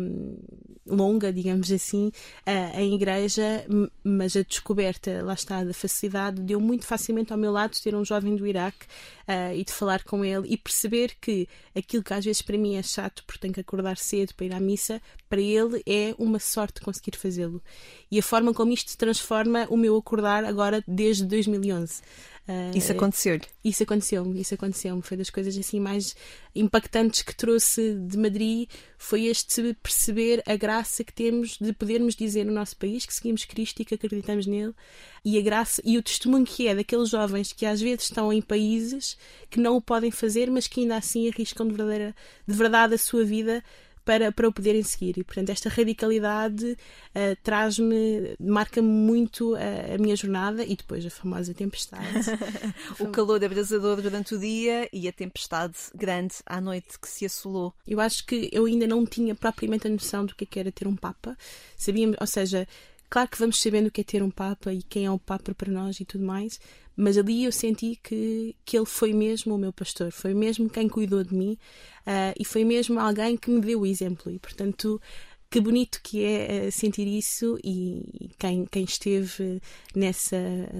um, 0.00 0.36
longa, 0.86 1.32
digamos 1.32 1.70
assim, 1.70 2.08
uh, 2.46 2.78
em 2.78 2.94
igreja, 2.94 3.66
mas 4.02 4.36
a 4.36 4.42
descoberta, 4.42 5.22
lá 5.22 5.33
está, 5.34 5.62
da 5.62 5.74
facilidade, 5.74 6.40
deu 6.40 6.60
muito 6.60 6.86
facilmente 6.86 7.32
ao 7.32 7.38
meu 7.38 7.52
lado 7.52 7.76
ter 7.82 7.94
um 7.94 8.04
jovem 8.04 8.36
do 8.36 8.46
Iraque 8.46 8.86
uh, 9.28 9.54
e 9.54 9.64
de 9.64 9.72
falar 9.72 10.02
com 10.02 10.24
ele 10.24 10.46
e 10.48 10.56
perceber 10.56 11.14
que 11.20 11.48
aquilo 11.74 12.02
que 12.02 12.14
às 12.14 12.24
vezes 12.24 12.42
para 12.42 12.56
mim 12.56 12.76
é 12.76 12.82
chato 12.82 13.22
porque 13.26 13.40
tenho 13.40 13.54
que 13.54 13.60
acordar 13.60 13.96
cedo 13.96 14.34
para 14.34 14.46
ir 14.46 14.52
à 14.54 14.60
missa, 14.60 15.00
para 15.28 15.40
ele 15.40 15.82
é 15.86 16.14
uma 16.18 16.38
sorte 16.38 16.80
conseguir 16.80 17.16
fazê-lo. 17.16 17.62
E 18.10 18.18
a 18.18 18.22
forma 18.22 18.54
como 18.54 18.72
isto 18.72 18.96
transforma 18.96 19.66
o 19.68 19.76
meu 19.76 19.96
acordar 19.96 20.44
agora 20.44 20.82
desde 20.86 21.24
2011. 21.24 22.02
Uh, 22.46 22.76
isso 22.76 22.92
aconteceu-lhe? 22.92 23.42
Isso 23.64 23.82
aconteceu-me, 23.82 24.38
isso 24.38 24.54
aconteceu-me. 24.54 25.00
Foi 25.00 25.16
das 25.16 25.30
coisas 25.30 25.56
assim 25.56 25.80
mais 25.80 26.14
impactantes 26.54 27.22
que 27.22 27.34
trouxe 27.34 27.94
de 27.94 28.18
Madrid, 28.18 28.68
foi 28.98 29.24
este 29.24 29.74
perceber 29.82 30.42
a 30.46 30.54
graça 30.54 31.02
que 31.02 31.12
temos 31.12 31.56
de 31.58 31.72
podermos 31.72 32.14
dizer 32.14 32.44
no 32.44 32.52
nosso 32.52 32.76
país 32.76 33.06
que 33.06 33.14
seguimos 33.14 33.46
Cristo 33.46 33.80
e 33.80 33.84
que 33.84 33.94
acreditamos 33.94 34.46
nele, 34.46 34.74
e 35.24 35.38
a 35.38 35.40
graça 35.40 35.80
e 35.84 35.96
o 35.96 36.02
testemunho 36.02 36.44
que 36.44 36.68
é 36.68 36.74
daqueles 36.74 37.08
jovens 37.08 37.52
que 37.52 37.64
às 37.64 37.80
vezes 37.80 38.04
estão 38.04 38.30
em 38.30 38.42
países 38.42 39.16
que 39.48 39.58
não 39.58 39.76
o 39.76 39.80
podem 39.80 40.10
fazer, 40.10 40.50
mas 40.50 40.66
que 40.66 40.80
ainda 40.80 40.96
assim 40.96 41.28
arriscam 41.28 41.66
de, 41.66 41.72
verdadeira, 41.72 42.14
de 42.46 42.54
verdade 42.54 42.94
a 42.94 42.98
sua 42.98 43.24
vida 43.24 43.64
para, 44.04 44.30
para 44.30 44.48
o 44.48 44.52
poderem 44.52 44.82
seguir. 44.82 45.18
E, 45.18 45.24
portanto, 45.24 45.50
esta 45.50 45.68
radicalidade 45.68 46.72
uh, 46.72 47.36
traz-me, 47.42 48.36
marca-me 48.38 48.88
muito 48.88 49.54
a, 49.54 49.94
a, 49.94 49.98
minha 49.98 50.14
jornada 50.14 50.64
e 50.64 50.76
depois 50.76 51.04
a 51.04 51.10
famosa 51.10 51.54
tempestade. 51.54 52.04
o 53.00 53.08
calor 53.08 53.42
abrasador 53.44 54.00
durante 54.00 54.34
o 54.34 54.38
dia 54.38 54.88
e 54.92 55.08
a 55.08 55.12
tempestade 55.12 55.74
grande 55.94 56.34
à 56.46 56.60
noite 56.60 56.98
que 57.00 57.08
se 57.08 57.24
assolou. 57.24 57.74
Eu 57.86 58.00
acho 58.00 58.24
que 58.26 58.48
eu 58.52 58.66
ainda 58.66 58.86
não 58.86 59.04
tinha 59.06 59.34
propriamente 59.34 59.86
a 59.86 59.90
noção 59.90 60.26
do 60.26 60.34
que, 60.34 60.44
é 60.44 60.46
que 60.46 60.60
era 60.60 60.72
ter 60.72 60.86
um 60.86 60.96
Papa. 60.96 61.36
Sabíamos, 61.76 62.16
ou 62.20 62.26
seja, 62.26 62.66
claro 63.14 63.28
que 63.28 63.38
vamos 63.38 63.60
sabendo 63.62 63.86
o 63.86 63.90
que 63.92 64.00
é 64.00 64.04
ter 64.04 64.24
um 64.24 64.30
Papa 64.30 64.72
e 64.72 64.82
quem 64.82 65.06
é 65.06 65.10
o 65.10 65.20
Papa 65.20 65.54
para 65.54 65.70
nós 65.70 66.00
e 66.00 66.04
tudo 66.04 66.24
mais, 66.24 66.58
mas 66.96 67.16
ali 67.16 67.44
eu 67.44 67.52
senti 67.52 67.96
que, 68.02 68.56
que 68.64 68.76
ele 68.76 68.86
foi 68.86 69.12
mesmo 69.12 69.54
o 69.54 69.58
meu 69.58 69.72
pastor, 69.72 70.10
foi 70.10 70.34
mesmo 70.34 70.68
quem 70.68 70.88
cuidou 70.88 71.22
de 71.22 71.32
mim 71.32 71.56
uh, 72.08 72.34
e 72.36 72.44
foi 72.44 72.64
mesmo 72.64 72.98
alguém 72.98 73.36
que 73.36 73.52
me 73.52 73.60
deu 73.60 73.82
o 73.82 73.86
exemplo. 73.86 74.32
E, 74.32 74.38
portanto, 74.40 75.00
que 75.54 75.60
bonito 75.60 76.00
que 76.02 76.24
é 76.24 76.66
uh, 76.66 76.72
sentir 76.72 77.06
isso 77.06 77.56
e 77.62 78.28
quem, 78.36 78.66
quem 78.66 78.82
esteve 78.82 79.62
nessa 79.94 80.36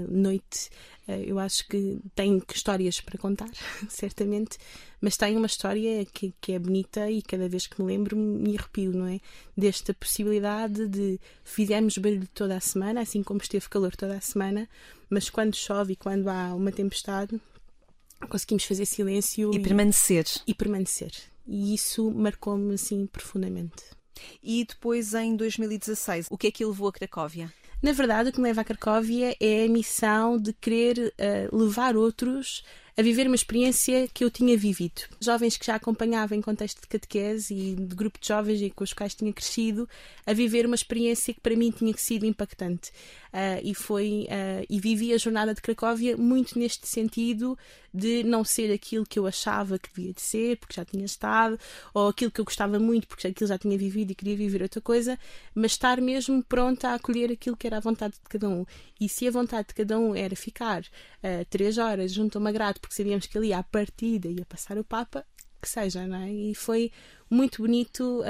noite 0.09 0.69
eh, 1.07 1.27
eu 1.27 1.39
acho 1.39 1.69
que 1.69 2.01
tem 2.13 2.43
histórias 2.53 3.01
para 3.01 3.17
contar, 3.17 3.49
certamente, 3.89 4.59
mas 5.01 5.17
tem 5.17 5.37
uma 5.37 5.47
história 5.47 6.05
que, 6.07 6.35
que 6.41 6.55
é 6.55 6.59
bonita 6.59 7.09
e 7.09 7.23
cada 7.23 7.49
vez 7.49 7.69
que 7.69 7.81
me 7.81 7.87
lembro 7.87 8.17
me 8.17 8.59
arrepio, 8.59 8.91
não 8.91 9.07
é? 9.07 9.21
Desta 9.57 9.95
possibilidade 9.95 10.89
de 10.89 11.21
fizermos 11.45 11.97
barulho 11.97 12.27
toda 12.35 12.57
a 12.57 12.61
semana, 12.61 13.01
assim 13.03 13.23
como 13.23 13.41
esteve 13.41 13.69
calor 13.69 13.95
toda 13.95 14.17
a 14.17 14.21
semana, 14.21 14.69
mas 15.09 15.31
quando 15.31 15.55
chove 15.55 15.93
e 15.93 15.97
quando 15.97 16.27
há 16.27 16.53
uma 16.53 16.73
tempestade, 16.73 17.41
conseguimos 18.29 18.65
fazer 18.65 18.87
silêncio 18.87 19.55
e, 19.55 19.59
e 19.59 19.61
permanecer. 19.61 20.25
E 20.49 20.53
permanecer. 20.53 21.13
E 21.47 21.73
isso 21.75 22.11
marcou-me 22.11 22.75
assim 22.75 23.07
profundamente. 23.07 23.85
E 24.43 24.65
depois 24.65 25.15
em 25.15 25.37
2016, 25.37 26.29
o 26.31 26.39
que 26.39 26.49
é 26.49 26.51
que 26.51 26.65
levou 26.65 26.89
a 26.89 26.93
Cracóvia? 26.93 27.53
Na 27.83 27.93
verdade, 27.93 28.31
o 28.31 28.33
que 28.33 28.41
me 28.41 28.49
leva 28.49 28.63
a 28.63 28.65
Cracóvia 28.65 29.37
é 29.39 29.65
a 29.65 29.69
missão 29.69 30.39
de 30.39 30.53
querer 30.55 31.13
uh, 31.19 31.57
levar 31.57 31.97
outros 31.97 32.65
a 32.97 33.03
viver 33.03 33.27
uma 33.27 33.35
experiência 33.35 34.09
que 34.09 34.23
eu 34.23 34.31
tinha 34.31 34.57
vivido. 34.57 35.03
Jovens 35.21 35.57
que 35.57 35.67
já 35.67 35.75
acompanhava 35.75 36.37
em 36.37 36.41
contexto 36.41 36.81
de 36.81 36.87
catequese 36.87 37.53
e 37.53 37.75
de 37.75 37.95
grupo 37.95 38.21
de 38.21 38.29
jovens 38.29 38.63
e 38.63 38.71
com 38.71 38.85
os 38.85 38.93
quais 38.93 39.15
tinha 39.15 39.33
crescido, 39.33 39.89
a 40.25 40.33
viver 40.33 40.65
uma 40.65 40.77
experiência 40.77 41.35
que 41.35 41.41
para 41.41 41.57
mim 41.57 41.71
tinha 41.71 41.93
sido 41.97 42.25
impactante. 42.25 42.93
Uh, 43.35 43.59
e 43.65 43.75
foi 43.75 44.29
uh, 44.31 44.65
e 44.71 44.79
vivi 44.79 45.13
a 45.13 45.19
jornada 45.19 45.53
de 45.53 45.61
Cracóvia 45.61 46.17
muito 46.17 46.57
neste 46.57 46.87
sentido 46.87 47.59
de 47.93 48.23
não 48.23 48.45
ser 48.45 48.73
aquilo 48.73 49.05
que 49.05 49.19
eu 49.19 49.27
achava 49.27 49.77
que 49.77 49.89
devia 49.93 50.13
de 50.13 50.21
ser, 50.23 50.57
porque 50.57 50.75
já 50.77 50.85
tinha 50.85 51.05
estado, 51.05 51.59
ou 51.93 52.07
aquilo 52.07 52.31
que 52.31 52.41
eu 52.41 52.45
gostava 52.45 52.79
muito, 52.79 53.09
porque 53.09 53.27
aquilo 53.27 53.49
já 53.49 53.59
tinha 53.59 53.77
vivido 53.77 54.13
e 54.13 54.15
queria 54.15 54.37
viver 54.37 54.63
outra 54.63 54.81
coisa, 54.81 55.19
mas 55.53 55.73
estar 55.73 56.01
mesmo 56.01 56.45
pronta 56.45 56.91
a 56.91 56.95
acolher 56.95 57.33
aquilo 57.33 57.57
que 57.57 57.67
era 57.67 57.79
a 57.79 57.81
vontade 57.81 58.15
de 58.15 58.29
cada 58.29 58.49
um. 58.49 58.65
E 59.01 59.09
se 59.09 59.27
a 59.27 59.33
vontade 59.33 59.67
de 59.67 59.75
cada 59.75 59.99
um 59.99 60.15
era 60.15 60.37
ficar 60.37 60.83
uh, 60.83 61.45
três 61.51 61.77
horas 61.77 62.13
junto 62.13 62.39
a 62.39 62.41
uma 62.41 62.53
grade, 62.53 62.79
porque 62.79 62.95
sabíamos 62.95 63.27
que 63.27 63.37
ali 63.37 63.53
à 63.53 63.65
partida 63.65 64.29
ia 64.29 64.45
passar 64.45 64.79
o 64.79 64.85
Papa, 64.85 65.27
que 65.61 65.69
seja, 65.69 66.07
não 66.07 66.19
é? 66.19 66.31
E 66.31 66.55
foi 66.55 66.93
muito 67.29 67.63
bonito 67.63 68.23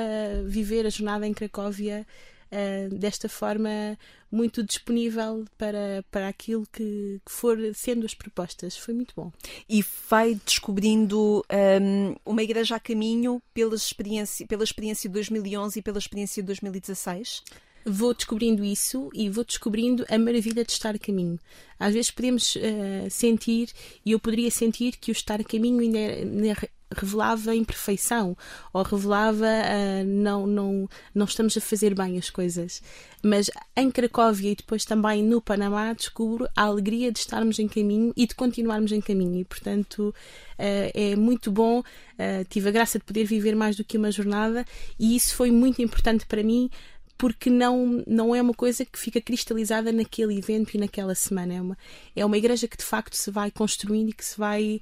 viver 0.46 0.86
a 0.86 0.88
jornada 0.88 1.26
em 1.26 1.34
Cracóvia 1.34 2.06
uh, 2.52 2.94
desta 2.94 3.28
forma 3.28 3.98
muito 4.30 4.62
disponível 4.62 5.44
para, 5.56 6.04
para 6.10 6.28
aquilo 6.28 6.66
que, 6.72 7.20
que, 7.24 7.32
for 7.32 7.58
sendo 7.74 8.04
as 8.04 8.14
propostas. 8.14 8.76
Foi 8.76 8.92
muito 8.92 9.14
bom. 9.16 9.32
E 9.68 9.84
vai 10.10 10.34
descobrindo 10.44 11.44
um, 11.80 12.14
uma 12.24 12.42
igreja 12.42 12.76
a 12.76 12.80
caminho 12.80 13.40
pela 13.52 13.76
experiência, 13.76 14.46
pela 14.46 14.64
experiência 14.64 15.08
de 15.08 15.14
2011 15.14 15.78
e 15.78 15.82
pela 15.82 15.98
experiência 15.98 16.42
de 16.42 16.46
2016? 16.46 17.42
vou 17.84 18.14
descobrindo 18.14 18.64
isso 18.64 19.10
e 19.12 19.28
vou 19.28 19.44
descobrindo 19.44 20.04
a 20.08 20.18
maravilha 20.18 20.64
de 20.64 20.72
estar 20.72 20.94
a 20.94 20.98
caminho. 20.98 21.38
Às 21.78 21.92
vezes 21.92 22.10
podemos 22.10 22.56
uh, 22.56 23.10
sentir, 23.10 23.70
e 24.04 24.12
eu 24.12 24.18
poderia 24.18 24.50
sentir, 24.50 24.96
que 24.96 25.10
o 25.10 25.12
estar 25.12 25.40
a 25.40 25.44
caminho 25.44 25.80
ainda, 25.80 25.98
era, 25.98 26.68
revelava 26.94 27.54
imperfeição 27.54 28.36
ou 28.72 28.82
revelava 28.82 29.46
uh, 29.46 30.04
não, 30.04 30.46
não, 30.46 30.88
não 31.14 31.24
estamos 31.24 31.56
a 31.56 31.60
fazer 31.60 31.94
bem 31.94 32.18
as 32.18 32.30
coisas. 32.30 32.82
Mas 33.22 33.50
em 33.76 33.90
Cracóvia 33.90 34.50
e 34.50 34.54
depois 34.54 34.84
também 34.84 35.22
no 35.22 35.40
Panamá 35.40 35.92
descubro 35.92 36.46
a 36.54 36.62
alegria 36.62 37.10
de 37.10 37.18
estarmos 37.18 37.58
em 37.58 37.66
caminho 37.66 38.12
e 38.16 38.26
de 38.26 38.34
continuarmos 38.34 38.92
em 38.92 39.00
caminho. 39.00 39.40
E, 39.40 39.44
portanto, 39.44 40.14
uh, 40.58 40.90
é 40.94 41.16
muito 41.16 41.50
bom. 41.50 41.80
Uh, 41.80 42.44
tive 42.48 42.68
a 42.68 42.72
graça 42.72 42.98
de 42.98 43.04
poder 43.04 43.24
viver 43.24 43.56
mais 43.56 43.76
do 43.76 43.84
que 43.84 43.96
uma 43.96 44.10
jornada 44.10 44.64
e 44.98 45.16
isso 45.16 45.34
foi 45.34 45.50
muito 45.50 45.80
importante 45.82 46.26
para 46.26 46.42
mim 46.42 46.70
porque 47.16 47.48
não, 47.48 48.02
não 48.06 48.34
é 48.34 48.42
uma 48.42 48.54
coisa 48.54 48.84
que 48.84 48.98
fica 48.98 49.20
cristalizada 49.20 49.92
naquele 49.92 50.36
evento 50.36 50.74
e 50.74 50.78
naquela 50.78 51.14
semana. 51.14 51.54
É 51.54 51.60
uma, 51.60 51.78
é 52.16 52.24
uma 52.24 52.36
igreja 52.36 52.66
que 52.66 52.76
de 52.76 52.84
facto 52.84 53.14
se 53.14 53.30
vai 53.30 53.50
construindo 53.50 54.10
e 54.10 54.12
que 54.12 54.24
se 54.24 54.36
vai. 54.36 54.80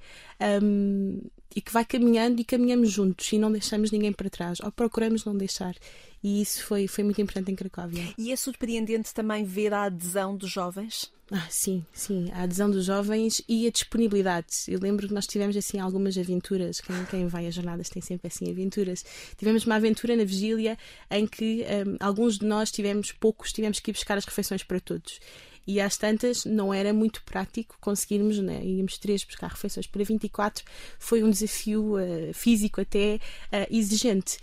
Um, 0.63 1.21
e 1.55 1.61
que 1.61 1.73
vai 1.73 1.85
caminhando 1.85 2.41
e 2.41 2.45
caminhamos 2.45 2.91
juntos 2.91 3.33
e 3.33 3.39
não 3.39 3.51
deixamos 3.51 3.91
ninguém 3.91 4.13
para 4.13 4.31
trás, 4.31 4.61
ou 4.61 4.71
procuramos 4.73 5.25
não 5.25 5.37
deixar. 5.37 5.75
E 6.23 6.41
isso 6.41 6.65
foi, 6.65 6.87
foi 6.87 7.03
muito 7.03 7.21
importante 7.21 7.51
em 7.51 7.57
Cracóvia. 7.57 8.15
E 8.17 8.31
é 8.31 8.37
surpreendente 8.37 9.13
também 9.13 9.45
ver 9.45 9.75
a 9.75 9.85
adesão 9.85 10.37
dos 10.37 10.51
jovens? 10.51 11.11
Ah, 11.31 11.47
sim, 11.49 11.85
sim, 11.93 12.31
a 12.33 12.43
adesão 12.43 12.71
dos 12.71 12.85
jovens 12.85 13.43
e 13.49 13.67
a 13.67 13.71
disponibilidade. 13.71 14.49
Eu 14.69 14.79
lembro 14.79 15.09
que 15.09 15.15
nós 15.15 15.27
tivemos 15.27 15.57
assim 15.57 15.81
algumas 15.81 16.17
aventuras, 16.19 16.81
quem, 16.81 17.05
quem 17.07 17.27
vai 17.27 17.47
às 17.47 17.55
jornadas 17.55 17.89
tem 17.89 18.03
sempre 18.03 18.29
assim 18.29 18.51
aventuras. 18.51 19.05
Tivemos 19.37 19.65
uma 19.65 19.77
aventura 19.77 20.15
na 20.15 20.25
vigília 20.25 20.77
em 21.11 21.27
que 21.27 21.65
um, 21.65 21.97
alguns 21.99 22.39
de 22.39 22.45
nós 22.45 22.71
tivemos, 22.71 23.13
poucos, 23.13 23.53
tivemos 23.53 23.81
que 23.81 23.91
ir 23.91 23.95
buscar 23.95 24.19
as 24.19 24.27
refeições 24.27 24.63
para 24.63 24.79
todos 24.79 25.19
e 25.67 25.81
às 25.81 25.97
tantas 25.97 26.45
não 26.45 26.73
era 26.73 26.93
muito 26.93 27.23
prático 27.23 27.77
conseguirmos, 27.81 28.39
né? 28.39 28.65
íamos 28.65 28.99
três 28.99 29.25
buscar 29.25 29.49
refeições 29.49 29.87
para 29.87 30.05
24, 30.05 30.65
foi 30.99 31.23
um 31.23 31.31
desafio 31.31 31.97
uh, 31.97 32.35
físico 32.35 32.81
até 32.81 33.17
uh, 33.17 33.67
exigente 33.71 34.39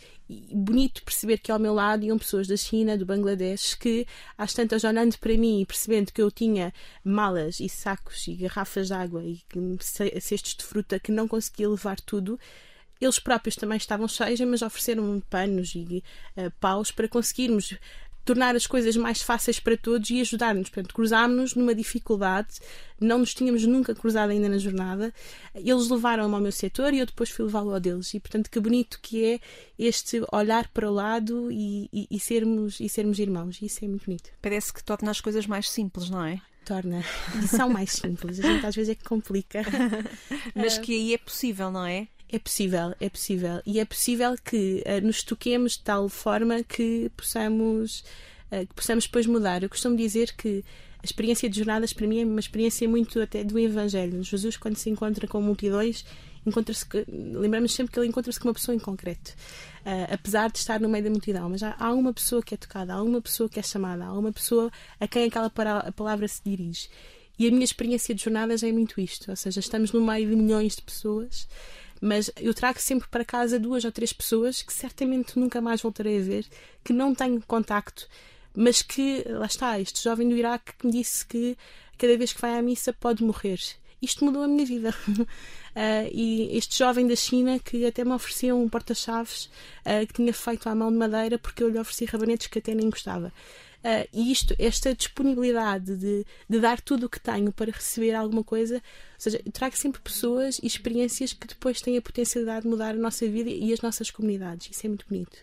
bonito 0.51 1.03
perceber 1.03 1.39
que 1.39 1.51
ao 1.51 1.57
meu 1.57 1.73
lado 1.73 2.05
iam 2.05 2.17
pessoas 2.17 2.47
da 2.47 2.55
China, 2.55 2.95
do 2.95 3.05
Bangladesh, 3.05 3.73
que 3.73 4.05
às 4.37 4.53
tantas 4.53 4.83
olhando 4.83 5.17
para 5.17 5.35
mim 5.35 5.61
e 5.61 5.65
percebendo 5.65 6.13
que 6.13 6.21
eu 6.21 6.29
tinha 6.29 6.71
malas 7.03 7.59
e 7.59 7.67
sacos 7.67 8.27
e 8.27 8.35
garrafas 8.35 8.87
de 8.87 8.93
água 8.93 9.23
e 9.23 9.41
cestos 10.21 10.55
de 10.55 10.63
fruta 10.63 10.99
que 10.99 11.11
não 11.11 11.27
conseguia 11.27 11.67
levar 11.67 11.99
tudo, 11.99 12.39
eles 13.01 13.17
próprios 13.17 13.55
também 13.55 13.77
estavam 13.77 14.07
cheios, 14.07 14.39
mas 14.41 14.61
ofereceram 14.61 15.21
panos 15.29 15.73
e 15.73 16.03
uh, 16.37 16.51
paus 16.59 16.91
para 16.91 17.07
conseguirmos 17.07 17.75
tornar 18.29 18.55
as 18.55 18.67
coisas 18.67 18.95
mais 18.95 19.23
fáceis 19.23 19.59
para 19.59 19.75
todos 19.75 20.07
e 20.11 20.21
ajudar-nos. 20.21 20.69
Portanto, 20.69 20.93
cruzámos-nos 20.93 21.55
numa 21.55 21.73
dificuldade, 21.73 22.59
não 23.01 23.17
nos 23.17 23.33
tínhamos 23.33 23.65
nunca 23.65 23.95
cruzado 23.95 24.29
ainda 24.29 24.47
na 24.47 24.59
jornada. 24.59 25.11
Eles 25.55 25.89
levaram-me 25.89 26.35
ao 26.35 26.39
meu 26.39 26.51
setor 26.51 26.93
e 26.93 26.99
eu 26.99 27.07
depois 27.07 27.31
fui 27.31 27.43
levá-lo 27.45 27.73
ao 27.73 27.79
deles. 27.79 28.13
E, 28.13 28.19
portanto, 28.19 28.51
que 28.51 28.59
bonito 28.59 28.99
que 29.01 29.25
é 29.25 29.39
este 29.79 30.21
olhar 30.31 30.67
para 30.67 30.87
o 30.87 30.93
lado 30.93 31.51
e, 31.51 31.89
e, 31.91 32.07
e, 32.11 32.19
sermos, 32.19 32.79
e 32.79 32.87
sermos 32.87 33.17
irmãos. 33.17 33.59
Isso 33.63 33.83
é 33.83 33.87
muito 33.87 34.05
bonito. 34.05 34.29
Parece 34.39 34.71
que 34.71 34.83
torna 34.83 35.09
as 35.09 35.19
coisas 35.19 35.47
mais 35.47 35.67
simples, 35.67 36.07
não 36.07 36.23
é? 36.23 36.39
Torna. 36.63 37.03
E 37.43 37.47
são 37.47 37.67
mais 37.67 37.93
simples. 37.93 38.39
A 38.39 38.43
gente 38.43 38.63
às 38.63 38.75
vezes 38.75 38.91
é 38.91 38.95
que 38.95 39.05
complica. 39.05 39.63
Mas 40.53 40.77
que 40.77 40.93
aí 40.93 41.15
é 41.15 41.17
possível, 41.17 41.71
não 41.71 41.83
é? 41.83 42.07
É 42.31 42.37
possível, 42.37 42.93
é 42.99 43.09
possível. 43.09 43.59
E 43.65 43.79
é 43.79 43.85
possível 43.85 44.35
que 44.37 44.83
uh, 44.85 45.05
nos 45.05 45.23
toquemos 45.23 45.73
de 45.73 45.79
tal 45.81 46.07
forma 46.07 46.61
que 46.63 47.11
possamos, 47.17 48.03
uh, 48.51 48.67
que 48.67 48.73
possamos 48.75 49.05
depois 49.05 49.25
mudar. 49.25 49.63
Eu 49.63 49.69
costumo 49.69 49.97
dizer 49.97 50.33
que 50.33 50.63
a 51.01 51.05
experiência 51.05 51.49
de 51.49 51.57
jornadas 51.57 51.91
para 51.91 52.05
mim 52.05 52.21
é 52.21 52.25
uma 52.25 52.39
experiência 52.39 52.87
muito 52.87 53.19
até 53.19 53.43
do 53.43 53.57
Evangelho. 53.57 54.21
Jesus, 54.23 54.57
quando 54.57 54.75
se 54.75 54.91
encontra 54.91 55.27
com 55.27 55.41
multidões, 55.41 56.05
encontra-se 56.45 56.85
lembramos 57.07 57.73
sempre 57.73 57.93
que 57.93 57.99
ele 57.99 58.09
encontra-se 58.09 58.39
com 58.39 58.47
uma 58.47 58.53
pessoa 58.53 58.75
em 58.75 58.79
concreto. 58.79 59.31
Uh, 59.79 60.13
apesar 60.13 60.51
de 60.51 60.59
estar 60.59 60.79
no 60.79 60.87
meio 60.87 61.05
da 61.05 61.09
multidão, 61.09 61.49
mas 61.49 61.63
há, 61.63 61.75
há, 61.79 61.91
uma 61.93 62.13
pessoa 62.13 62.43
que 62.43 62.53
é 62.53 62.57
tocada, 62.57 62.93
há 62.93 63.01
uma 63.01 63.21
pessoa 63.21 63.49
que 63.49 63.59
é 63.59 63.63
chamada, 63.63 64.05
há 64.05 64.13
uma 64.13 64.31
pessoa 64.31 64.71
a 64.99 65.07
quem 65.07 65.25
aquela 65.25 65.49
para, 65.49 65.91
palavra 65.93 66.27
se 66.27 66.41
dirige. 66.45 66.89
E 67.39 67.47
a 67.47 67.51
minha 67.51 67.63
experiência 67.63 68.13
de 68.13 68.21
jornadas 68.21 68.61
é 68.61 68.71
muito 68.71 68.99
isto, 68.99 69.31
ou 69.31 69.35
seja, 69.35 69.61
estamos 69.61 69.93
no 69.93 70.05
meio 70.05 70.29
de 70.29 70.35
milhões 70.35 70.75
de 70.75 70.81
pessoas 70.81 71.47
mas 72.01 72.31
eu 72.37 72.53
trago 72.53 72.79
sempre 72.79 73.07
para 73.09 73.25
casa 73.25 73.59
duas 73.59 73.83
ou 73.85 73.91
três 73.91 74.13
pessoas 74.13 74.61
que 74.61 74.73
certamente 74.73 75.37
nunca 75.37 75.61
mais 75.61 75.81
voltarei 75.81 76.19
a 76.19 76.23
ver, 76.23 76.45
que 76.83 76.93
não 76.93 77.13
tenho 77.13 77.41
contacto, 77.41 78.07
mas 78.55 78.81
que, 78.81 79.23
lá 79.27 79.45
está, 79.45 79.79
este 79.79 80.03
jovem 80.03 80.27
do 80.27 80.35
Iraque 80.35 80.73
que 80.77 80.85
me 80.85 80.91
disse 80.91 81.25
que 81.25 81.57
cada 81.97 82.17
vez 82.17 82.33
que 82.33 82.41
vai 82.41 82.57
à 82.57 82.61
missa 82.61 82.93
pode 82.93 83.23
morrer. 83.23 83.59
Isto 84.01 84.23
mudou 84.23 84.43
a 84.43 84.47
minha 84.47 84.65
vida. 84.65 84.95
uh, 85.09 85.15
e 86.11 86.57
este 86.57 86.77
jovem 86.77 87.05
da 87.05 87.15
China 87.15 87.59
que 87.59 87.85
até 87.85 88.03
me 88.05 88.11
ofereceu 88.11 88.57
um 88.57 88.69
porta-chaves 88.69 89.49
uh, 89.85 90.07
que 90.07 90.13
tinha 90.13 90.33
feito 90.33 90.69
à 90.69 90.75
mão 90.75 90.91
de 90.91 90.97
madeira 90.97 91.37
porque 91.37 91.61
eu 91.61 91.69
lhe 91.69 91.77
ofereci 91.77 92.05
rabanetes 92.05 92.47
que 92.47 92.59
até 92.59 92.73
nem 92.73 92.89
gostava. 92.89 93.33
Uh, 93.83 94.07
e 94.13 94.31
isto, 94.31 94.55
esta 94.57 94.93
disponibilidade 94.95 95.95
de, 95.95 96.25
de 96.49 96.59
dar 96.59 96.81
tudo 96.81 97.05
o 97.05 97.09
que 97.09 97.19
tenho 97.19 97.51
para 97.51 97.71
receber 97.71 98.13
alguma 98.13 98.43
coisa, 98.43 98.81
seja, 99.21 99.41
trago 99.51 99.77
sempre 99.77 100.01
pessoas 100.01 100.59
e 100.63 100.67
experiências 100.67 101.33
que 101.33 101.47
depois 101.47 101.81
têm 101.81 101.97
a 101.97 102.01
potencialidade 102.01 102.63
de 102.63 102.67
mudar 102.67 102.91
a 102.91 102.97
nossa 102.97 103.27
vida 103.27 103.49
e 103.49 103.71
as 103.73 103.81
nossas 103.81 104.09
comunidades. 104.09 104.69
Isso 104.71 104.85
é 104.85 104.89
muito 104.89 105.05
bonito. 105.07 105.37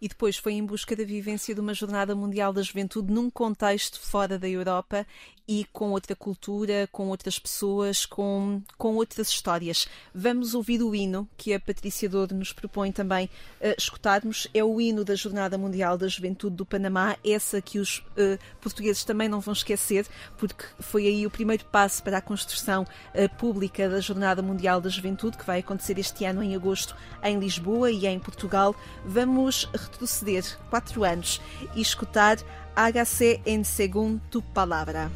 E 0.00 0.08
depois 0.08 0.36
foi 0.36 0.54
em 0.54 0.64
busca 0.64 0.96
da 0.96 1.04
vivência 1.04 1.54
de 1.54 1.60
uma 1.60 1.74
Jornada 1.74 2.14
Mundial 2.14 2.52
da 2.52 2.62
Juventude 2.62 3.12
num 3.12 3.30
contexto 3.30 4.00
fora 4.00 4.38
da 4.38 4.48
Europa 4.48 5.06
e 5.50 5.66
com 5.72 5.90
outra 5.90 6.14
cultura, 6.14 6.88
com 6.92 7.08
outras 7.08 7.36
pessoas, 7.36 8.06
com, 8.06 8.62
com 8.78 8.94
outras 8.94 9.30
histórias. 9.30 9.88
Vamos 10.14 10.54
ouvir 10.54 10.80
o 10.80 10.94
hino 10.94 11.28
que 11.36 11.52
a 11.52 11.58
Patrícia 11.58 12.08
Douro 12.08 12.36
nos 12.36 12.52
propõe 12.52 12.92
também 12.92 13.26
uh, 13.60 13.74
escutarmos. 13.76 14.46
É 14.54 14.62
o 14.62 14.80
hino 14.80 15.04
da 15.04 15.16
Jornada 15.16 15.58
Mundial 15.58 15.98
da 15.98 16.06
Juventude 16.06 16.54
do 16.54 16.64
Panamá, 16.64 17.16
essa 17.26 17.60
que 17.60 17.80
os 17.80 17.98
uh, 17.98 18.38
portugueses 18.60 19.02
também 19.02 19.28
não 19.28 19.40
vão 19.40 19.52
esquecer, 19.52 20.06
porque 20.38 20.64
foi 20.78 21.08
aí 21.08 21.26
o 21.26 21.30
primeiro 21.30 21.64
passo 21.64 22.00
para 22.00 22.18
a 22.18 22.22
construção 22.22 22.84
uh, 22.84 23.19
pública 23.28 23.88
da 23.88 24.00
Jornada 24.00 24.42
Mundial 24.42 24.80
da 24.80 24.88
Juventude, 24.88 25.36
que 25.36 25.46
vai 25.46 25.60
acontecer 25.60 25.98
este 25.98 26.24
ano 26.24 26.42
em 26.42 26.54
agosto 26.54 26.96
em 27.22 27.38
Lisboa 27.38 27.90
e 27.90 28.06
em 28.06 28.18
Portugal. 28.18 28.74
Vamos 29.04 29.68
retroceder 29.72 30.44
quatro 30.68 31.04
anos 31.04 31.40
e 31.74 31.80
escutar 31.80 32.38
Hágase 32.76 33.42
en 33.44 33.64
según 33.64 34.20
tu 34.30 34.40
palabra. 34.40 35.10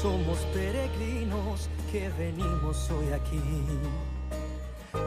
Somos 0.00 0.38
peregrinos 0.54 1.68
que 1.90 2.08
venimos 2.16 2.90
hoy 2.90 3.12
aquí, 3.12 3.40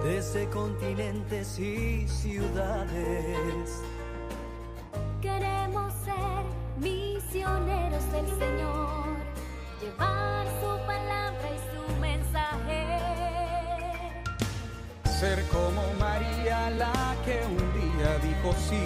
desde 0.03 0.47
continentes 0.49 1.57
y 1.57 2.07
ciudades. 2.07 3.81
Queremos 5.21 5.93
ser 6.03 6.45
misioneros 6.77 8.11
del 8.11 8.27
Señor, 8.37 9.17
llevar 9.81 10.45
su 10.61 10.84
mensaje. 12.11 12.79
Ser 15.19 15.39
como 15.55 15.81
María 15.99 16.69
la 16.81 17.15
que 17.25 17.37
un 17.59 17.65
día 17.79 18.11
dijo 18.27 18.49
sí 18.69 18.85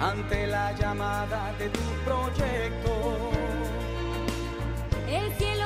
ante 0.00 0.46
la 0.46 0.72
llamada 0.80 1.52
de 1.58 1.68
tu 1.68 1.86
proyecto 2.06 2.92
el 5.08 5.26
cielo 5.38 5.59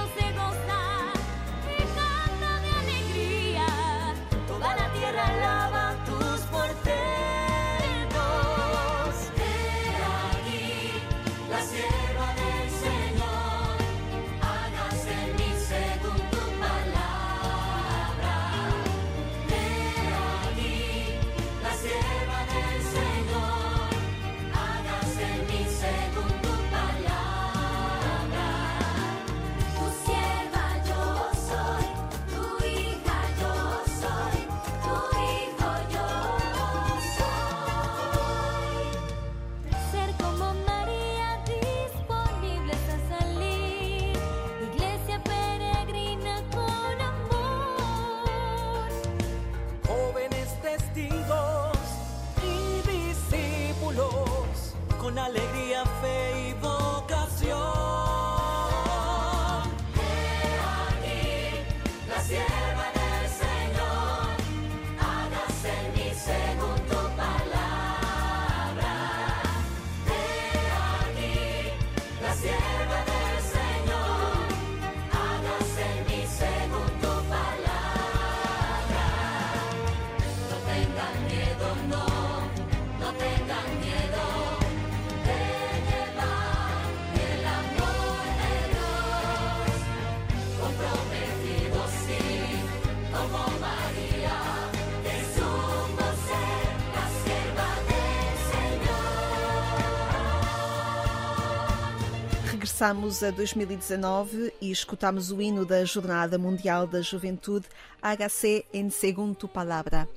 Regressamos 102.75 103.23
a 103.23 103.31
2019 103.31 104.53
e 104.61 104.73
escutamos 104.73 105.31
o 105.31 105.41
hino 105.41 105.65
da 105.65 105.85
Jornada 105.85 106.37
Mundial 106.37 106.89
da 106.89 107.01
Juventude, 107.01 107.67
HC 108.03 108.65
em 108.73 108.91
Segundo 108.91 109.47
Palavra. 109.47 110.09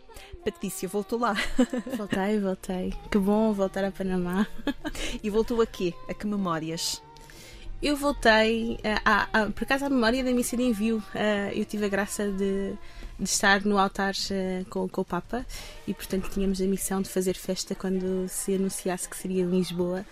Patrícia, 0.44 0.90
voltou 0.90 1.20
lá. 1.20 1.36
Voltei, 1.96 2.40
voltei. 2.40 2.94
Que 3.12 3.20
bom 3.20 3.54
voltar 3.54 3.84
a 3.84 3.92
Panamá. 3.92 4.48
E 5.22 5.30
voltou 5.30 5.62
a 5.62 5.68
quê? 5.68 5.94
A 6.10 6.16
que 6.16 6.26
memórias? 6.26 7.00
Eu 7.80 7.96
voltei, 7.96 8.80
a, 9.06 9.28
a, 9.32 9.52
por 9.52 9.64
acaso, 9.64 9.86
à 9.86 9.90
memória 9.90 10.24
da 10.24 10.32
missa 10.32 10.58
de 10.58 10.64
envio. 10.64 10.98
Uh, 10.98 11.54
eu 11.54 11.64
tive 11.64 11.86
a 11.86 11.90
graça 11.90 12.28
de, 12.32 12.74
de 13.20 13.30
estar 13.30 13.64
no 13.66 13.78
altar 13.78 14.16
uh, 14.16 14.66
com, 14.66 14.90
com, 14.90 15.02
o 15.02 15.06
Papa 15.06 15.46
e, 15.88 15.94
portanto, 15.94 16.28
tínhamos 16.32 16.60
a 16.60 16.66
missão 16.66 17.04
de 17.04 17.10
fazer 17.10 17.36
festa 17.36 17.76
quando 17.76 18.28
se 18.28 18.56
anunciasse 18.56 19.08
que 19.08 19.16
seria 19.16 19.44
em 19.44 19.48
Lisboa. 19.48 20.04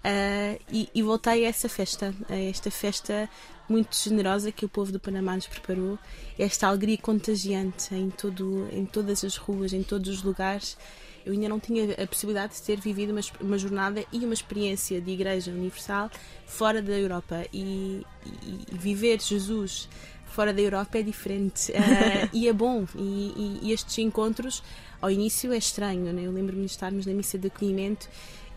Uh, 0.00 0.58
e, 0.72 0.88
e, 0.94 1.02
voltei 1.02 1.44
a 1.44 1.48
essa 1.48 1.68
festa, 1.68 2.14
a 2.28 2.34
esta 2.34 2.70
festa 2.70 3.28
muito 3.68 3.94
generosa 3.94 4.50
que 4.50 4.64
o 4.64 4.68
povo 4.68 4.90
do 4.90 4.98
Panamá 4.98 5.36
nos 5.36 5.46
preparou, 5.46 5.98
esta 6.38 6.66
alegria 6.66 6.96
contagiante 6.96 7.94
em, 7.94 8.08
todo, 8.08 8.66
em 8.72 8.86
todas 8.86 9.22
as 9.24 9.36
ruas, 9.36 9.74
em 9.74 9.82
todos 9.82 10.08
os 10.08 10.22
lugares. 10.22 10.76
Eu 11.24 11.34
ainda 11.34 11.50
não 11.50 11.60
tinha 11.60 11.92
a 12.02 12.06
possibilidade 12.06 12.54
de 12.54 12.62
ter 12.62 12.80
vivido 12.80 13.10
uma, 13.10 13.20
uma 13.42 13.58
jornada 13.58 14.02
e 14.10 14.24
uma 14.24 14.32
experiência 14.32 15.02
de 15.02 15.10
Igreja 15.10 15.50
Universal 15.50 16.10
fora 16.46 16.80
da 16.80 16.98
Europa 16.98 17.44
e, 17.52 18.04
e, 18.24 18.72
e 18.72 18.78
viver 18.78 19.20
Jesus 19.20 19.86
fora 20.30 20.52
da 20.54 20.62
Europa 20.62 20.98
é 20.98 21.02
diferente 21.02 21.70
uh, 21.72 22.30
e 22.32 22.48
é 22.48 22.52
bom. 22.52 22.86
E, 22.96 23.60
e, 23.62 23.72
estes 23.72 23.98
encontros, 23.98 24.62
ao 25.00 25.10
início, 25.10 25.52
é 25.52 25.58
estranho. 25.58 26.12
Né? 26.12 26.22
Eu 26.24 26.32
lembro-me 26.32 26.64
de 26.64 26.70
estarmos 26.70 27.04
na 27.04 27.12
missa 27.12 27.36
de 27.36 27.48
acolhimento 27.48 28.08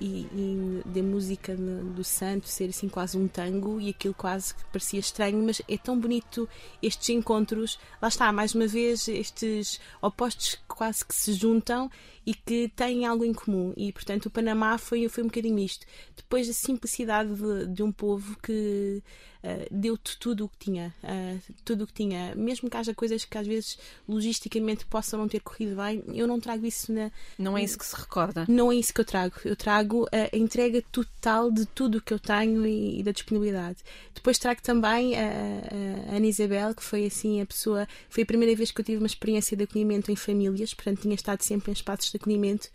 e, 0.04 0.28
e 0.36 0.82
da 0.86 1.02
música 1.02 1.56
do 1.56 2.04
santo 2.04 2.50
ser 2.50 2.70
assim 2.70 2.90
quase 2.90 3.18
um 3.18 3.26
tango 3.26 3.80
e 3.80 3.90
aquilo 3.90 4.14
quase 4.14 4.54
que 4.54 4.66
parecia 4.66 5.00
estranho, 5.00 5.42
mas 5.42 5.62
é 5.66 5.78
tão 5.78 5.98
bonito 5.98 6.48
estes 6.82 7.10
encontros. 7.10 7.80
Lá 8.02 8.10
está, 8.10 8.30
mais 8.34 8.54
uma 8.54 8.68
vez, 8.68 9.08
estes 9.08 9.80
opostos 10.02 10.60
quase 10.68 11.06
que 11.06 11.16
se 11.16 11.32
juntam 11.32 11.90
e 12.26 12.34
que 12.34 12.70
têm 12.76 13.06
algo 13.06 13.26
em 13.26 13.34
comum. 13.34 13.74
E, 13.76 13.92
portanto, 13.92 14.28
o 14.28 14.30
Panamá 14.30 14.78
foi, 14.78 15.08
foi 15.10 15.24
um 15.24 15.28
bocadinho 15.28 15.60
isto. 15.60 15.86
Depois 16.16 16.48
da 16.48 16.54
simplicidade 16.54 17.34
de, 17.34 17.68
de 17.68 17.84
um 17.84 17.92
povo 17.92 18.38
que 18.42 19.04
uh, 19.44 19.68
deu-te 19.70 20.18
tudo 20.18 20.46
o 20.46 20.50
que 20.50 20.58
tinha. 20.58 20.94
Uh, 21.04 21.54
tudo 21.66 21.84
o 21.84 21.88
que 21.88 21.94
tinha. 21.94 22.34
Mesmo 22.36 22.70
que 22.70 22.78
haja 22.78 22.94
coisas 22.94 23.26
que 23.26 23.38
às 23.38 23.46
vezes 23.46 23.78
logisticamente 24.08 24.86
possam 24.86 25.20
não 25.20 25.28
ter 25.28 25.42
corrido 25.42 25.76
bem, 25.76 26.04
eu 26.14 26.26
não 26.26 26.40
trago 26.40 26.66
isso 26.66 26.92
na. 26.94 27.12
Não 27.38 27.58
é 27.58 27.64
isso 27.64 27.78
que 27.78 27.86
se 27.86 27.96
recorda? 27.96 28.46
Não 28.48 28.72
é 28.72 28.76
isso 28.76 28.94
que 28.94 29.02
eu 29.02 29.06
trago. 29.06 29.36
Eu 29.44 29.56
trago 29.56 30.08
a 30.12 30.36
entrega 30.36 30.82
total 30.92 31.52
de 31.52 31.66
tudo 31.66 31.98
o 31.98 32.02
que 32.02 32.14
eu 32.14 32.20
tenho 32.20 32.66
e, 32.66 33.00
e 33.00 33.04
da 33.04 33.12
disponibilidade. 33.12 33.80
Depois 34.14 34.38
trago 34.38 34.62
também 34.62 35.16
a, 35.16 35.26
a, 35.26 36.14
a 36.14 36.16
Ana 36.16 36.28
Isabel, 36.28 36.74
que 36.74 36.84
foi 36.84 37.06
assim 37.06 37.42
a 37.42 37.46
pessoa. 37.46 37.88
Foi 38.10 38.24
a 38.24 38.26
primeira 38.26 38.56
vez 38.56 38.72
que 38.72 38.80
eu 38.80 38.86
tive 38.86 38.98
uma 38.98 39.08
experiência 39.08 39.58
de 39.58 39.64
acolhimento 39.64 40.12
em 40.12 40.16
famílias, 40.16 40.74
portanto 40.74 41.02
tinha 41.02 41.16
estado 41.16 41.42
sempre 41.44 41.72
em 41.72 41.74
espaços 41.74 42.13
de 42.14 42.18
acolhimento 42.18 42.70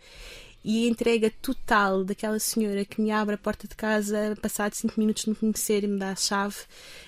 e 0.63 0.85
a 0.85 0.89
entrega 0.89 1.31
total 1.41 2.03
daquela 2.03 2.39
senhora 2.39 2.83
que 2.83 3.01
me 3.01 3.11
abre 3.11 3.35
a 3.35 3.37
porta 3.37 3.67
de 3.67 3.75
casa, 3.75 4.37
passado 4.41 4.73
cinco 4.73 4.99
minutos 4.99 5.23
de 5.23 5.29
me 5.29 5.35
conhecer 5.35 5.83
e 5.83 5.87
me 5.87 5.97
dá 5.97 6.11
a 6.11 6.15
chave, 6.15 6.57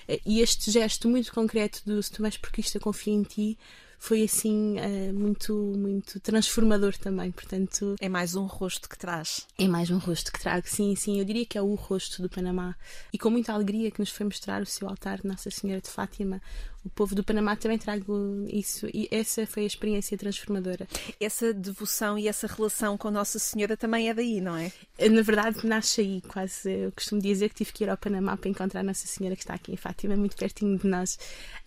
eh, 0.08 0.20
e 0.24 0.40
este 0.40 0.70
gesto 0.70 1.08
muito 1.08 1.32
concreto 1.32 1.82
do 1.84 2.02
se 2.02 2.10
tu 2.10 2.22
vais 2.22 2.36
porque 2.36 2.62
isto 2.62 2.76
eu 2.76 2.80
confio 2.80 3.12
em 3.12 3.22
ti, 3.22 3.58
foi 4.02 4.24
assim 4.24 4.74
uh, 4.80 5.14
muito 5.14 5.54
muito 5.54 6.18
transformador 6.18 6.98
também. 6.98 7.30
Portanto 7.30 7.94
é 8.00 8.08
mais 8.08 8.34
um 8.34 8.46
rosto 8.46 8.88
que 8.88 8.98
traz. 8.98 9.46
é 9.56 9.68
mais 9.68 9.90
um 9.90 9.98
rosto 9.98 10.32
que 10.32 10.40
trago 10.40 10.66
sim 10.66 10.96
sim. 10.96 11.20
Eu 11.20 11.24
diria 11.24 11.46
que 11.46 11.56
é 11.56 11.62
o 11.62 11.74
rosto 11.76 12.20
do 12.20 12.28
Panamá. 12.28 12.74
E 13.12 13.18
com 13.18 13.30
muita 13.30 13.52
alegria 13.52 13.92
que 13.92 14.00
nos 14.00 14.10
foi 14.10 14.26
mostrar 14.26 14.60
o 14.60 14.66
seu 14.66 14.88
altar 14.88 15.20
de 15.20 15.28
Nossa 15.28 15.52
Senhora 15.52 15.80
de 15.80 15.88
Fátima 15.88 16.42
o 16.84 16.90
povo 16.90 17.14
do 17.14 17.22
Panamá 17.22 17.54
também 17.54 17.78
trago 17.78 18.44
isso 18.48 18.88
e 18.92 19.08
essa 19.10 19.46
foi 19.46 19.62
a 19.62 19.66
experiência 19.66 20.18
transformadora. 20.18 20.86
Essa 21.20 21.52
devoção 21.52 22.18
e 22.18 22.26
essa 22.26 22.46
relação 22.46 22.98
com 22.98 23.10
Nossa 23.10 23.38
Senhora 23.38 23.76
também 23.76 24.08
é 24.08 24.14
daí, 24.14 24.40
não 24.40 24.56
é? 24.56 24.72
Na 25.10 25.22
verdade, 25.22 25.64
nasce 25.64 26.00
aí, 26.00 26.20
quase. 26.22 26.70
Eu 26.70 26.92
costumo 26.92 27.20
dizer 27.20 27.50
que 27.50 27.56
tive 27.56 27.72
que 27.72 27.84
ir 27.84 27.90
ao 27.90 27.96
Panamá 27.96 28.36
para 28.36 28.50
encontrar 28.50 28.82
Nossa 28.82 29.06
Senhora 29.06 29.36
que 29.36 29.42
está 29.42 29.54
aqui 29.54 29.72
em 29.72 29.76
Fátima, 29.76 30.16
muito 30.16 30.36
pertinho 30.36 30.76
de 30.76 30.86
nós. 30.86 31.18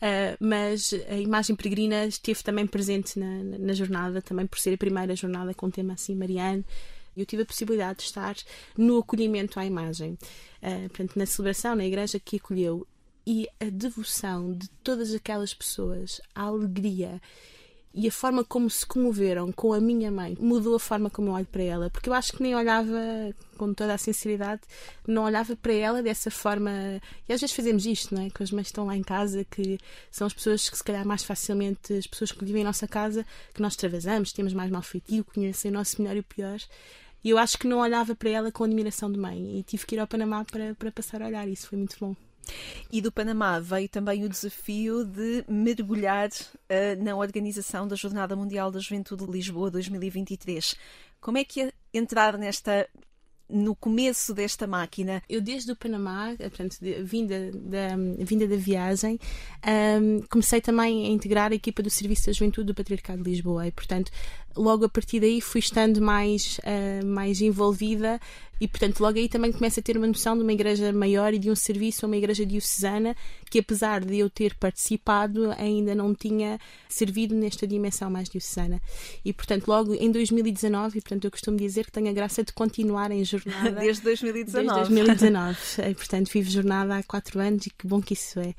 Uh, 0.02 0.36
mas 0.40 0.94
a 1.10 1.16
imagem 1.16 1.56
peregrina 1.56 2.06
esteve 2.06 2.44
também 2.44 2.68
presente 2.68 3.18
na, 3.18 3.58
na 3.58 3.74
jornada, 3.74 4.22
também 4.22 4.46
por 4.46 4.60
ser 4.60 4.74
a 4.74 4.78
primeira 4.78 5.16
jornada 5.16 5.54
com 5.54 5.68
o 5.68 5.72
tema 5.72 5.94
assim 5.94 6.16
mariano 6.16 6.64
eu 7.16 7.26
tive 7.26 7.44
a 7.44 7.46
possibilidade 7.46 8.00
de 8.00 8.04
estar 8.06 8.36
no 8.78 8.98
acolhimento 8.98 9.58
à 9.58 9.66
imagem. 9.66 10.18
Uh, 10.62 10.90
portanto, 10.90 11.16
na 11.16 11.26
celebração, 11.26 11.74
na 11.74 11.86
igreja 11.86 12.20
que 12.20 12.36
acolheu 12.36 12.86
e 13.26 13.48
a 13.60 13.66
devoção 13.66 14.54
de 14.54 14.70
todas 14.84 15.14
aquelas 15.14 15.54
pessoas, 15.54 16.22
a 16.34 16.44
alegria 16.44 17.22
e 17.98 18.10
a 18.10 18.12
forma 18.12 18.44
como 18.44 18.70
se 18.70 18.86
comoveram 18.86 19.54
com 19.54 19.72
a 19.72 19.80
minha 19.80 20.12
mãe 20.12 20.36
mudou 20.38 20.76
a 20.76 20.80
forma 20.80 21.10
como 21.10 21.30
eu 21.30 21.34
olho 21.34 21.46
para 21.46 21.64
ela, 21.64 21.90
porque 21.90 22.10
eu 22.10 22.14
acho 22.14 22.34
que 22.34 22.44
nem 22.44 22.54
olhava 22.54 23.00
com 23.58 23.74
toda 23.74 23.94
a 23.94 23.98
sinceridade, 23.98 24.64
não 25.08 25.24
olhava 25.24 25.56
para 25.56 25.72
ela 25.72 26.04
dessa 26.04 26.30
forma. 26.30 26.70
E 27.28 27.32
às 27.32 27.40
vezes 27.40 27.56
fazemos 27.56 27.86
isto, 27.86 28.14
não 28.14 28.24
é? 28.24 28.30
Que 28.30 28.44
as 28.44 28.52
mães 28.52 28.68
estão 28.68 28.86
lá 28.86 28.98
em 28.98 29.02
casa, 29.02 29.46
que 29.46 29.80
são 30.12 30.28
as 30.28 30.34
pessoas 30.34 30.70
que 30.70 30.76
se 30.76 30.84
calhar 30.84 31.08
mais 31.08 31.24
facilmente, 31.24 31.94
as 31.94 32.06
pessoas 32.06 32.34
que 32.34 32.44
vivem 32.44 32.64
em 32.64 32.66
nossa 32.66 32.86
casa, 32.86 33.26
que 33.54 33.62
nós 33.62 33.74
extravasamos, 33.74 34.34
temos 34.34 34.54
mais 34.54 34.70
mal 34.70 34.82
feitio, 34.82 35.24
conhecem 35.24 35.72
o 35.72 35.74
nosso 35.74 36.02
melhor 36.02 36.18
e 36.18 36.20
o 36.20 36.24
pior. 36.24 36.60
E 37.24 37.30
eu 37.30 37.38
acho 37.38 37.58
que 37.58 37.66
não 37.66 37.80
olhava 37.80 38.14
para 38.14 38.30
ela 38.30 38.52
com 38.52 38.66
admiração 38.66 39.10
de 39.10 39.18
mãe 39.18 39.58
e 39.58 39.64
tive 39.64 39.86
que 39.86 39.96
ir 39.96 40.00
ao 40.00 40.08
Panamá 40.08 40.44
para, 40.44 40.76
para 40.76 40.92
passar 40.92 41.22
a 41.22 41.28
olhar. 41.28 41.48
Isso 41.48 41.70
foi 41.70 41.78
muito 41.78 41.96
bom. 41.98 42.14
E 42.92 43.02
do 43.02 43.12
Panamá 43.12 43.60
veio 43.60 43.90
também 43.90 44.24
o 44.24 44.30
desafio 44.30 45.04
de 45.04 45.44
mergulhar 45.48 46.30
uh, 46.30 47.04
na 47.04 47.16
organização 47.16 47.88
da 47.88 47.96
Jornada 47.96 48.36
Mundial 48.36 48.72
da 48.72 48.80
Juventude 48.80 49.26
de 49.26 49.32
Lisboa 49.32 49.72
2023. 49.72 50.76
Como 51.20 51.38
é 51.38 51.44
que 51.44 51.62
é 51.62 51.74
entrar 51.94 52.38
nesta 52.38 52.88
no 53.50 53.76
começo 53.76 54.34
desta 54.34 54.66
máquina? 54.66 55.22
Eu 55.30 55.40
desde 55.42 55.72
o 55.72 55.76
Panamá, 55.76 56.36
portanto, 56.38 56.78
de, 56.80 57.04
vinda, 57.04 57.52
da, 57.52 57.96
vinda 58.20 58.48
da 58.48 58.56
viagem, 58.56 59.20
um, 60.02 60.22
comecei 60.30 60.62
também 60.62 61.06
a 61.06 61.10
integrar 61.10 61.52
a 61.52 61.56
equipa 61.56 61.84
do 61.84 61.90
Serviço 61.90 62.28
da 62.28 62.32
Juventude 62.32 62.68
do 62.68 62.76
Patriarcado 62.76 63.24
de 63.24 63.30
Lisboa 63.30 63.68
e, 63.68 63.72
portanto, 63.72 64.12
logo 64.56 64.86
a 64.86 64.90
partir 64.90 65.20
daí 65.20 65.42
fui 65.42 65.60
estando 65.60 66.02
mais, 66.02 66.60
uh, 66.60 67.06
mais 67.06 67.42
envolvida 67.42 68.20
e, 68.60 68.68
portanto, 68.68 69.02
logo 69.02 69.18
aí 69.18 69.28
também 69.28 69.52
começo 69.52 69.80
a 69.80 69.84
ter 69.84 69.98
uma 69.98 70.08
noção 70.08 70.36
de 70.38 70.44
uma 70.44 70.54
igreja 70.54 70.92
maior 70.94 71.34
e 71.34 71.40
de 71.40 71.52
um 71.52 71.56
serviço, 71.56 72.06
uma 72.06 72.16
igreja 72.16 72.46
diocesana, 72.46 73.16
que 73.50 73.60
apesar 73.60 74.04
de 74.04 74.18
eu 74.18 74.30
ter 74.30 74.56
participado, 74.56 75.52
ainda 75.58 75.94
não 75.94 76.16
tinha 76.16 76.58
servido 76.88 77.36
nesta 77.36 77.68
dimensão 77.68 78.10
mais 78.10 78.30
diocesana. 78.30 78.82
E, 79.26 79.34
portanto, 79.34 79.68
logo 79.68 79.94
em 79.94 80.10
2019, 80.10 80.98
e, 80.98 81.02
portanto, 81.02 81.26
eu 81.26 81.32
costumo 81.32 81.58
dizer 81.58 81.86
que 81.86 81.92
tenho 81.92 82.10
a 82.10 82.14
graça 82.14 82.44
de 82.44 82.54
continuar 82.54 83.12
em 83.12 83.24
jornada. 83.26 83.72
Desde 83.82 84.04
2019. 84.04 84.74
Desde 84.74 84.94
2019. 84.94 85.58
e, 85.90 85.96
portanto, 85.96 86.32
vivo 86.32 86.50
jornada 86.50 86.96
há 86.96 87.04
quatro 87.04 87.40
anos 87.40 87.66
e 87.66 87.70
que 87.70 87.86
bom 87.86 88.02
que 88.02 88.14
isso 88.14 88.40
é. 88.40 88.56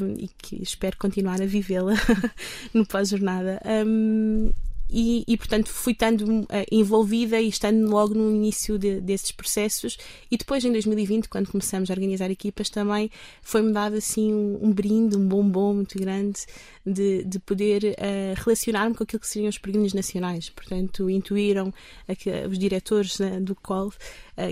Um, 0.00 0.14
e 0.14 0.28
que 0.38 0.62
espero 0.62 0.96
continuar 0.96 1.42
a 1.42 1.46
vivê-la 1.46 1.92
no 2.72 2.86
pós-jornada. 2.86 3.60
Um, 3.86 4.50
e, 4.90 5.24
e, 5.26 5.36
portanto 5.36 5.68
fui 5.68 5.92
estando 5.92 6.22
uh, 6.22 6.46
envolvida 6.72 7.40
e 7.40 7.48
estando 7.48 7.88
logo 7.88 8.14
no 8.14 8.30
início 8.30 8.78
de, 8.78 9.00
desses 9.00 9.30
processos. 9.30 9.98
E 10.30 10.36
depois 10.36 10.64
em 10.64 10.72
2020 10.72 11.28
quando 11.28 11.50
começamos 11.50 11.90
a 11.90 11.92
organizar 11.92 12.30
equipas 12.30 12.70
também 12.70 13.10
foi-me 13.42 13.72
dado 13.72 13.96
assim 13.96 14.32
um, 14.32 14.58
um, 14.62 14.72
brinde, 14.72 15.16
um 15.16 15.26
bombom 15.26 15.74
muito 15.74 15.98
grande 15.98 16.40
de, 16.84 17.24
de 17.24 17.38
poder 17.38 17.84
uh, 17.84 18.42
relacionar-me 18.42 18.94
com 18.94 19.02
aquilo 19.02 19.20
que 19.20 19.28
seriam 19.28 19.48
os 19.50 19.58
peregrinos 19.58 19.92
nacionais. 19.92 20.48
Portanto 20.50 21.10
intuíram 21.10 21.72
os 22.50 22.58
diretores 22.58 23.20
uh, 23.20 23.40
do 23.40 23.54
COL 23.54 23.92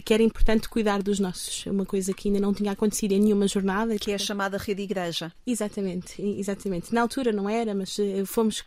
que 0.05 0.13
era 0.13 0.21
importante 0.21 0.69
cuidar 0.69 1.01
dos 1.01 1.21
nossos. 1.21 1.65
Uma 1.67 1.87
coisa 1.87 2.13
que 2.13 2.27
ainda 2.27 2.41
não 2.41 2.53
tinha 2.53 2.73
acontecido 2.73 3.13
em 3.13 3.21
nenhuma 3.21 3.47
jornada 3.47 3.93
que 3.93 4.07
portanto... 4.07 4.11
é 4.11 4.15
a 4.17 4.19
chamada 4.19 4.59
rede 4.59 4.83
igreja. 4.83 5.33
Exatamente, 5.47 6.21
exatamente. 6.21 6.93
Na 6.93 7.03
altura 7.03 7.31
não 7.31 7.49
era, 7.49 7.73
mas 7.73 7.97
fomos 8.27 8.65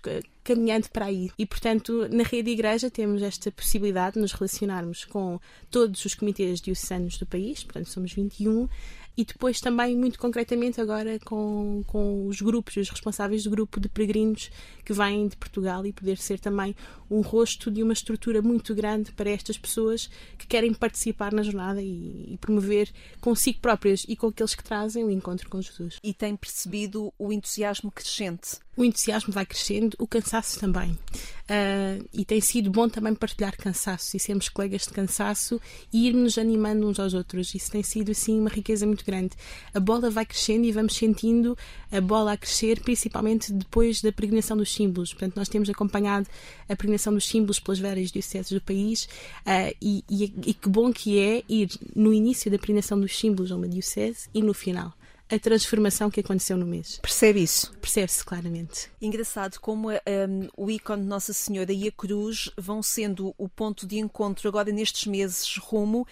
caminhando 0.50 0.89
para 0.89 1.06
aí. 1.06 1.30
E, 1.38 1.45
portanto, 1.45 2.08
na 2.12 2.24
rede 2.24 2.50
igreja 2.50 2.89
temos 2.89 3.22
esta 3.22 3.52
possibilidade 3.52 4.16
de 4.16 4.22
nos 4.22 4.32
relacionarmos 4.32 5.06
com 5.06 5.39
todos 5.70 6.04
os 6.04 6.16
comitês 6.16 6.60
diocesanos 6.60 7.20
do 7.20 7.26
país, 7.28 7.64
portanto, 7.64 7.89
somos 7.89 8.12
21, 8.12 8.68
e 9.16 9.26
depois 9.26 9.60
também, 9.60 9.95
muito 9.95 10.18
concretamente, 10.18 10.80
agora 10.80 11.20
com, 11.20 11.84
com 11.86 12.26
os 12.26 12.41
grupos, 12.41 12.78
os 12.78 12.89
responsáveis 12.89 13.43
do 13.43 13.50
grupo 13.50 13.80
de 13.80 13.89
peregrinos 13.89 14.50
que 14.86 14.93
vêm 14.93 15.28
de 15.28 15.36
Portugal 15.36 15.86
e 15.86 15.91
poder 15.91 16.18
ser 16.18 16.39
também 16.39 16.74
um 17.12 17.20
rosto 17.20 17.70
de 17.70 17.84
uma 17.84 17.91
estrutura 17.91 18.41
muito 18.41 18.74
grande 18.74 19.12
para 19.12 19.30
estas 19.30 19.58
pessoas 19.58 20.10
que 20.38 20.47
querem 20.47 20.74
participar 20.74 21.34
na 21.34 21.43
jornada 21.43 21.82
e, 21.82 22.34
e 22.34 22.38
promover 22.39 22.89
consigo 23.20 23.60
próprias 23.60 24.06
e 24.08 24.16
com 24.16 24.28
aqueles 24.28 24.56
que 24.56 24.64
trazem 24.64 25.04
o 25.04 25.12
encontro 25.12 25.50
com 25.50 25.62
Jesus. 25.62 25.97
E 26.02 26.14
tem 26.14 26.36
percebido 26.36 27.14
o 27.20 27.34
entusiasmo 27.34 27.91
crescente? 27.91 28.58
O 28.80 28.86
entusiasmo 28.86 29.34
vai 29.34 29.45
crescendo, 29.45 29.93
o 29.99 30.07
cansaço 30.07 30.57
também. 30.57 30.91
Uh, 30.91 32.07
e 32.13 32.23
tem 32.23 32.39
sido 32.39 32.69
bom 32.69 32.88
também 32.88 33.13
partilhar 33.13 33.57
cansaço 33.57 34.15
e 34.15 34.19
sermos 34.21 34.47
colegas 34.47 34.84
de 34.84 34.91
cansaço 34.91 35.59
e 35.91 36.07
ir-nos 36.07 36.38
animando 36.38 36.88
uns 36.88 36.97
aos 36.97 37.13
outros. 37.13 37.53
Isso 37.53 37.69
tem 37.69 37.84
sido, 37.84 38.11
assim, 38.11 38.39
uma 38.39 38.49
riqueza 38.49 38.88
muito 38.88 39.03
grande. 39.03 39.32
A 39.73 39.82
bola 39.82 40.09
vai 40.09 40.25
crescendo 40.25 40.65
e 40.65 40.71
vamos 40.71 40.95
sentindo 40.95 41.57
a 41.91 41.99
bola 41.99 42.32
a 42.32 42.38
crescer, 42.38 42.80
principalmente 42.80 43.51
depois 43.51 44.01
da 44.01 44.13
pregnação 44.13 44.55
dos 44.55 44.73
símbolos. 44.73 45.11
Portanto, 45.11 45.36
nós 45.36 45.49
temos 45.49 45.69
acompanhado 45.69 46.30
a 46.69 46.73
pregnação 46.73 47.13
dos 47.13 47.27
símbolos 47.27 47.59
pelas 47.59 47.80
várias 47.80 48.13
dioceses 48.13 48.53
do 48.53 48.61
país 48.61 49.09
uh, 49.45 49.75
e, 49.82 50.05
e, 50.09 50.23
e 50.23 50.53
que 50.53 50.69
bom 50.69 50.93
que 50.93 51.19
é 51.19 51.43
ir 51.49 51.69
no 51.93 52.13
início 52.13 52.49
da 52.49 52.57
pregnação 52.57 52.97
dos 52.97 53.19
símbolos 53.19 53.51
a 53.51 53.57
uma 53.57 53.67
diocese 53.67 54.30
e 54.34 54.41
no 54.41 54.53
final 54.53 54.93
a 55.30 55.38
transformação 55.38 56.09
que 56.09 56.19
aconteceu 56.19 56.57
no 56.57 56.65
mês. 56.65 56.99
Percebe 57.01 57.43
isso? 57.43 57.71
Percebe-se 57.80 58.25
claramente. 58.25 58.89
Engraçado 58.99 59.59
como 59.59 59.89
um, 59.91 60.49
o 60.57 60.71
ícone 60.71 61.03
de 61.03 61.07
Nossa 61.07 61.34
Senhora 61.34 61.71
e 61.71 61.88
a 61.88 61.91
cruz 61.91 62.49
vão 62.57 62.82
sendo 62.82 63.34
o 63.38 63.47
ponto 63.47 63.86
de 63.86 63.99
encontro 63.99 64.47
agora 64.47 64.71
nestes 64.71 65.05
meses 65.05 65.55
rumo. 65.57 66.07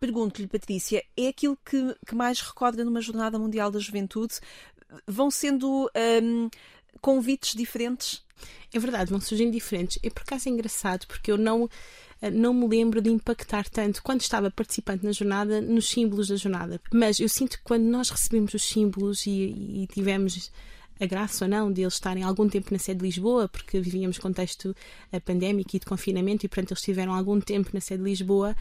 Pergunto-lhe, 0.00 0.48
Patrícia, 0.48 1.04
é 1.16 1.28
aquilo 1.28 1.58
que, 1.64 1.94
que, 2.06 2.14
mais 2.14 2.40
recorda 2.40 2.84
numa 2.84 3.00
Jornada 3.00 3.38
Mundial 3.38 3.70
da 3.70 3.78
Juventude? 3.78 4.34
Vão 5.06 5.30
sendo 5.30 5.90
um, 6.22 6.48
convites 7.00 7.54
diferentes? 7.54 8.24
É 8.72 8.78
verdade, 8.78 9.10
vão 9.10 9.20
surgindo 9.20 9.52
diferentes. 9.52 9.98
É 10.02 10.10
por 10.10 10.22
acaso 10.22 10.48
é 10.48 10.52
engraçado, 10.52 11.06
porque 11.06 11.30
eu 11.30 11.38
não 11.38 11.68
não 12.32 12.54
me 12.54 12.66
lembro 12.66 13.00
de 13.00 13.10
impactar 13.10 13.68
tanto 13.68 14.02
quando 14.02 14.20
estava 14.20 14.50
participante 14.50 15.04
na 15.04 15.12
jornada 15.12 15.60
nos 15.60 15.88
símbolos 15.88 16.28
da 16.28 16.36
jornada. 16.36 16.80
Mas 16.92 17.20
eu 17.20 17.28
sinto 17.28 17.58
que 17.58 17.64
quando 17.64 17.84
nós 17.84 18.10
recebemos 18.10 18.54
os 18.54 18.62
símbolos 18.62 19.26
e, 19.26 19.30
e 19.30 19.88
tivemos 19.92 20.50
a 20.98 21.06
graça 21.06 21.44
ou 21.44 21.50
não 21.50 21.70
de 21.70 21.82
eles 21.82 21.94
estarem 21.94 22.22
algum 22.22 22.48
tempo 22.48 22.72
na 22.72 22.78
sede 22.78 23.00
de 23.00 23.06
Lisboa, 23.06 23.48
porque 23.48 23.80
vivíamos 23.80 24.18
contexto 24.18 24.74
eh, 25.12 25.20
pandémico 25.20 25.76
e 25.76 25.78
de 25.78 25.84
confinamento 25.84 26.46
e, 26.46 26.48
portanto, 26.48 26.70
eles 26.70 26.82
tiveram 26.82 27.12
algum 27.12 27.38
tempo 27.40 27.70
na 27.72 27.80
sede 27.80 28.02
de 28.02 28.08
Lisboa, 28.08 28.56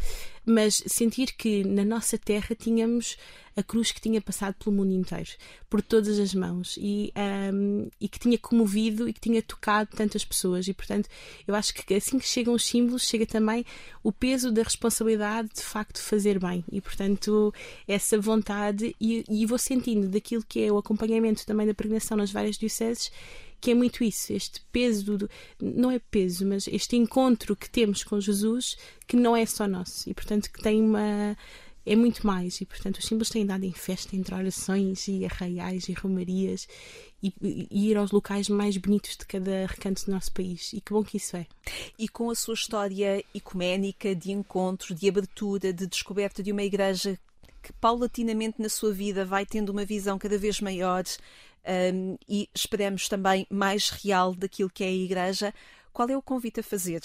mas 0.45 0.83
sentir 0.85 1.33
que 1.33 1.63
na 1.63 1.83
nossa 1.83 2.17
terra 2.17 2.55
tínhamos 2.55 3.17
a 3.55 3.63
cruz 3.63 3.91
que 3.91 4.01
tinha 4.01 4.21
passado 4.21 4.55
pelo 4.55 4.75
mundo 4.75 4.91
inteiro, 4.91 5.29
por 5.69 5.81
todas 5.81 6.19
as 6.19 6.33
mãos, 6.33 6.77
e, 6.77 7.13
um, 7.53 7.89
e 8.01 8.09
que 8.09 8.19
tinha 8.19 8.37
comovido 8.37 9.07
e 9.07 9.13
que 9.13 9.19
tinha 9.19 9.41
tocado 9.41 9.91
tantas 9.95 10.25
pessoas. 10.25 10.67
E, 10.67 10.73
portanto, 10.73 11.07
eu 11.47 11.55
acho 11.55 11.73
que 11.73 11.93
assim 11.93 12.19
que 12.19 12.27
chegam 12.27 12.53
os 12.53 12.65
símbolos, 12.65 13.07
chega 13.07 13.25
também 13.25 13.65
o 14.03 14.11
peso 14.11 14.51
da 14.51 14.61
responsabilidade 14.61 15.49
de 15.55 15.61
facto 15.61 16.01
fazer 16.01 16.37
bem. 16.37 16.65
E, 16.69 16.81
portanto, 16.81 17.53
essa 17.87 18.19
vontade, 18.19 18.93
e, 18.99 19.23
e 19.29 19.45
vou 19.45 19.57
sentindo 19.57 20.09
daquilo 20.09 20.43
que 20.47 20.63
é 20.63 20.71
o 20.71 20.77
acompanhamento 20.77 21.45
também 21.45 21.65
da 21.65 21.73
pregnação 21.73 22.17
nas 22.17 22.31
várias 22.31 22.57
dioceses, 22.57 23.09
que 23.65 23.71
é 23.71 23.73
muito 23.73 24.03
isso, 24.03 24.31
este 24.31 24.61
peso, 24.71 25.17
do, 25.17 25.29
não 25.59 25.89
é 25.89 25.97
peso, 25.97 26.45
mas 26.45 26.67
este 26.67 26.95
encontro 26.95 27.55
que 27.55 27.67
temos 27.67 28.03
com 28.03 28.21
Jesus, 28.21 28.77
que 29.07 29.15
não 29.15 29.35
é 29.35 29.43
só 29.43 29.67
nosso 29.67 30.07
e, 30.07 30.13
portanto, 30.13 30.51
que 30.51 30.61
tem 30.61 30.79
uma 30.79 31.35
é 31.83 31.95
muito 31.95 32.25
mais. 32.25 32.61
E, 32.61 32.65
portanto, 32.65 32.97
os 32.97 33.05
símbolos 33.05 33.31
têm 33.31 33.43
dado 33.43 33.63
em 33.63 33.71
festa, 33.71 34.15
entre 34.15 34.35
orações 34.35 35.07
e 35.07 35.25
arraiais 35.25 35.89
e 35.89 35.93
romarias 35.93 36.67
e, 37.23 37.33
e, 37.41 37.89
ir 37.89 37.97
aos 37.97 38.11
locais 38.11 38.49
mais 38.49 38.77
bonitos 38.77 39.17
de 39.17 39.25
cada 39.25 39.65
recanto 39.65 40.05
do 40.05 40.11
nosso 40.11 40.31
país. 40.31 40.71
E 40.73 40.79
que 40.79 40.93
bom 40.93 41.03
que 41.03 41.17
isso 41.17 41.35
é. 41.35 41.47
E 41.97 42.07
com 42.07 42.29
a 42.29 42.35
sua 42.35 42.53
história 42.53 43.23
ecuménica, 43.33 44.15
de 44.15 44.31
encontro, 44.31 44.93
de 44.93 45.09
abertura, 45.09 45.73
de 45.73 45.87
descoberta 45.87 46.43
de 46.43 46.51
uma 46.51 46.63
igreja 46.63 47.19
que 47.63 47.73
paulatinamente 47.73 48.61
na 48.61 48.69
sua 48.69 48.93
vida 48.93 49.25
vai 49.25 49.43
tendo 49.43 49.69
uma 49.69 49.85
visão 49.85 50.19
cada 50.19 50.37
vez 50.37 50.61
maior 50.61 51.03
um, 51.93 52.17
e 52.27 52.49
esperamos 52.53 53.07
também 53.07 53.45
mais 53.49 53.89
real 53.89 54.35
daquilo 54.35 54.69
que 54.69 54.83
é 54.83 54.87
a 54.87 54.91
igreja, 54.91 55.53
qual 55.91 56.09
é 56.09 56.17
o 56.17 56.21
convite 56.21 56.59
a 56.59 56.63
fazer? 56.63 57.01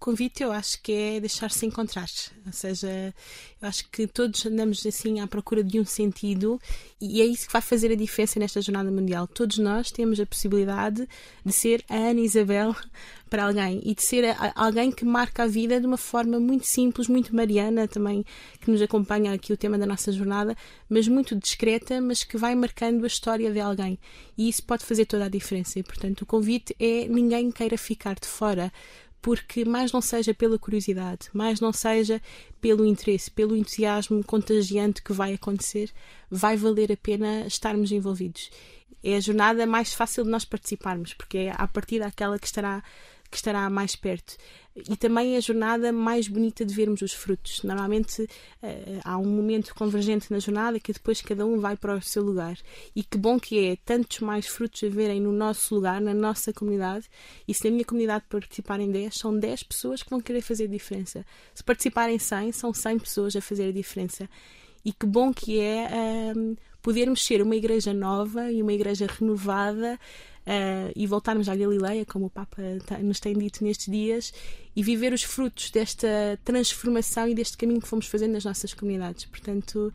Convite 0.00 0.42
eu 0.42 0.50
acho 0.50 0.80
que 0.82 0.92
é 0.92 1.20
deixar-se 1.20 1.66
encontrar. 1.66 2.08
Ou 2.46 2.52
seja, 2.52 3.14
eu 3.60 3.68
acho 3.68 3.86
que 3.90 4.06
todos 4.06 4.44
andamos 4.46 4.84
assim 4.86 5.20
à 5.20 5.26
procura 5.26 5.62
de 5.62 5.78
um 5.78 5.84
sentido 5.84 6.58
e 6.98 7.20
é 7.20 7.26
isso 7.26 7.46
que 7.46 7.52
vai 7.52 7.60
fazer 7.60 7.92
a 7.92 7.94
diferença 7.94 8.40
nesta 8.40 8.62
Jornada 8.62 8.90
Mundial. 8.90 9.28
Todos 9.28 9.58
nós 9.58 9.90
temos 9.90 10.18
a 10.18 10.24
possibilidade 10.24 11.06
de 11.44 11.52
ser 11.52 11.84
a 11.88 11.94
Ana 11.94 12.20
Isabel 12.20 12.74
para 13.28 13.44
alguém 13.44 13.80
e 13.84 13.94
de 13.94 14.02
ser 14.02 14.24
alguém 14.54 14.90
que 14.90 15.04
marca 15.04 15.44
a 15.44 15.46
vida 15.46 15.78
de 15.78 15.86
uma 15.86 15.98
forma 15.98 16.40
muito 16.40 16.66
simples, 16.66 17.06
muito 17.06 17.36
mariana 17.36 17.86
também, 17.86 18.24
que 18.60 18.70
nos 18.70 18.82
acompanha 18.82 19.32
aqui 19.32 19.52
o 19.52 19.56
tema 19.56 19.78
da 19.78 19.86
nossa 19.86 20.10
jornada, 20.10 20.56
mas 20.88 21.06
muito 21.06 21.36
discreta, 21.36 22.00
mas 22.00 22.24
que 22.24 22.36
vai 22.36 22.54
marcando 22.54 23.04
a 23.04 23.06
história 23.06 23.52
de 23.52 23.60
alguém. 23.60 23.98
E 24.36 24.48
isso 24.48 24.64
pode 24.64 24.84
fazer 24.84 25.04
toda 25.04 25.26
a 25.26 25.28
diferença. 25.28 25.78
E, 25.78 25.82
portanto, 25.82 26.22
o 26.22 26.26
convite 26.26 26.74
é 26.80 27.06
ninguém 27.06 27.52
queira 27.52 27.78
ficar 27.78 28.14
de 28.14 28.26
fora 28.26 28.72
porque 29.22 29.64
mais 29.64 29.92
não 29.92 30.00
seja 30.00 30.32
pela 30.32 30.58
curiosidade, 30.58 31.28
mais 31.32 31.60
não 31.60 31.72
seja 31.72 32.20
pelo 32.60 32.84
interesse, 32.84 33.30
pelo 33.30 33.56
entusiasmo 33.56 34.24
contagiante 34.24 35.02
que 35.02 35.12
vai 35.12 35.34
acontecer, 35.34 35.90
vai 36.30 36.56
valer 36.56 36.92
a 36.92 36.96
pena 36.96 37.46
estarmos 37.46 37.92
envolvidos. 37.92 38.50
É 39.02 39.16
a 39.16 39.20
jornada 39.20 39.66
mais 39.66 39.94
fácil 39.94 40.24
de 40.24 40.30
nós 40.30 40.44
participarmos, 40.44 41.14
porque 41.14 41.38
é 41.38 41.54
a 41.56 41.66
partir 41.66 42.00
daquela 42.00 42.38
que 42.38 42.46
estará 42.46 42.82
que 43.30 43.36
estará 43.36 43.68
mais 43.70 43.94
perto. 43.94 44.36
E 44.88 44.96
também 44.96 45.36
a 45.36 45.40
jornada 45.40 45.92
mais 45.92 46.26
bonita 46.26 46.64
de 46.64 46.74
vermos 46.74 47.02
os 47.02 47.12
frutos. 47.12 47.62
Normalmente 47.62 48.22
uh, 48.22 49.00
há 49.04 49.18
um 49.18 49.26
momento 49.26 49.74
convergente 49.74 50.30
na 50.30 50.38
jornada 50.38 50.80
que 50.80 50.92
depois 50.92 51.20
cada 51.20 51.46
um 51.46 51.58
vai 51.58 51.76
para 51.76 51.96
o 51.96 52.02
seu 52.02 52.22
lugar. 52.22 52.56
E 52.94 53.02
que 53.02 53.16
bom 53.16 53.38
que 53.38 53.66
é 53.66 53.76
tantos 53.76 54.20
mais 54.20 54.46
frutos 54.46 54.82
a 54.84 54.88
verem 54.88 55.20
no 55.20 55.32
nosso 55.32 55.74
lugar, 55.74 56.00
na 56.00 56.14
nossa 56.14 56.52
comunidade. 56.52 57.08
E 57.46 57.54
se 57.54 57.64
na 57.64 57.70
minha 57.70 57.84
comunidade 57.84 58.24
participarem 58.28 58.90
10, 58.90 59.14
são 59.14 59.38
10 59.38 59.62
pessoas 59.64 60.02
que 60.02 60.10
vão 60.10 60.20
querer 60.20 60.40
fazer 60.40 60.66
diferença. 60.68 61.24
Se 61.54 61.62
participarem 61.62 62.18
100, 62.18 62.52
são 62.52 62.72
100 62.72 62.98
pessoas 62.98 63.36
a 63.36 63.40
fazer 63.40 63.68
a 63.68 63.72
diferença. 63.72 64.28
E 64.84 64.92
que 64.92 65.04
bom 65.04 65.32
que 65.32 65.60
é 65.60 65.88
uh, 66.34 66.56
podermos 66.80 67.22
ser 67.22 67.42
uma 67.42 67.54
igreja 67.54 67.92
nova 67.92 68.50
e 68.50 68.62
uma 68.62 68.72
igreja 68.72 69.06
renovada 69.06 69.98
uh, 70.46 70.92
e 70.94 71.06
voltarmos 71.06 71.48
à 71.48 71.56
Galileia, 71.56 72.04
como 72.04 72.26
o 72.26 72.30
Papa 72.30 72.62
nos 73.02 73.20
tem 73.20 73.36
dito 73.36 73.62
nestes 73.64 73.90
dias, 73.90 74.32
e 74.74 74.82
viver 74.82 75.12
os 75.12 75.22
frutos 75.22 75.70
desta 75.70 76.38
transformação 76.44 77.28
e 77.28 77.34
deste 77.34 77.56
caminho 77.56 77.80
que 77.80 77.88
fomos 77.88 78.06
fazendo 78.06 78.32
nas 78.32 78.44
nossas 78.44 78.74
comunidades. 78.74 79.24
Portanto, 79.24 79.92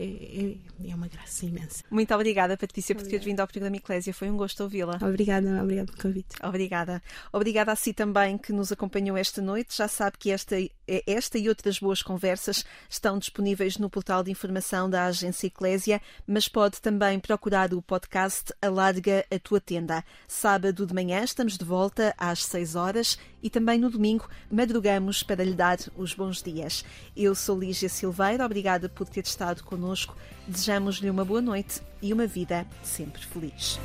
é, 0.00 0.56
é, 0.86 0.90
é, 0.90 0.94
uma 0.94 1.08
graça 1.08 1.44
imensa. 1.44 1.84
Muito 1.90 2.14
obrigada, 2.14 2.56
Patrícia, 2.56 2.94
por 2.94 3.04
teres 3.06 3.22
vindo 3.22 3.40
ao 3.40 3.46
programa 3.46 3.76
Eclésia. 3.76 4.14
Foi 4.14 4.30
um 4.30 4.36
gosto 4.36 4.62
ouvi-la. 4.62 4.98
Obrigada, 5.02 5.62
obrigada 5.62 5.92
pelo 5.92 6.02
convite. 6.02 6.36
Obrigada. 6.42 7.02
Obrigada 7.30 7.72
a 7.72 7.76
si 7.76 7.92
também 7.92 8.38
que 8.38 8.50
nos 8.50 8.72
acompanhou 8.72 9.14
esta 9.14 9.42
noite. 9.42 9.76
Já 9.76 9.88
sabe 9.88 10.16
que 10.18 10.30
esta, 10.30 10.56
esta 11.06 11.36
e 11.36 11.50
outras 11.50 11.78
boas 11.78 12.02
conversas 12.02 12.64
estão 12.88 13.18
disponíveis 13.18 13.76
no 13.76 13.90
portal 13.90 14.22
de 14.22 14.30
informação 14.30 14.88
da 14.88 15.04
Agência 15.04 15.48
Eclésia, 15.48 16.00
mas 16.26 16.48
pode 16.48 16.80
também 16.80 17.20
procurar 17.20 17.74
o 17.74 17.82
podcast 17.82 18.54
Alarga 18.62 19.26
a 19.30 19.38
Tua 19.38 19.60
Tenda. 19.60 20.02
Sábado 20.26 20.86
de 20.86 20.94
manhã 20.94 21.22
estamos 21.22 21.58
de 21.58 21.64
volta 21.64 22.14
às 22.16 22.42
6 22.46 22.74
horas 22.74 23.18
e 23.42 23.50
também 23.50 23.78
no 23.78 23.90
domingo 23.90 24.28
madrugamos 24.50 25.22
para 25.22 25.44
lhe 25.44 25.54
dar 25.54 25.78
os 25.96 26.14
bons 26.14 26.42
dias. 26.42 26.84
Eu 27.16 27.34
sou 27.34 27.58
Lígia 27.58 27.88
Silveira, 27.88 28.44
obrigada 28.44 28.88
por 28.88 29.08
ter 29.08 29.24
estado 29.24 29.62
connosco. 29.90 30.16
Desejamos-lhe 30.46 31.10
uma 31.10 31.24
boa 31.24 31.40
noite 31.40 31.80
e 32.00 32.12
uma 32.12 32.26
vida 32.26 32.66
sempre 32.82 33.24
feliz. 33.24 33.78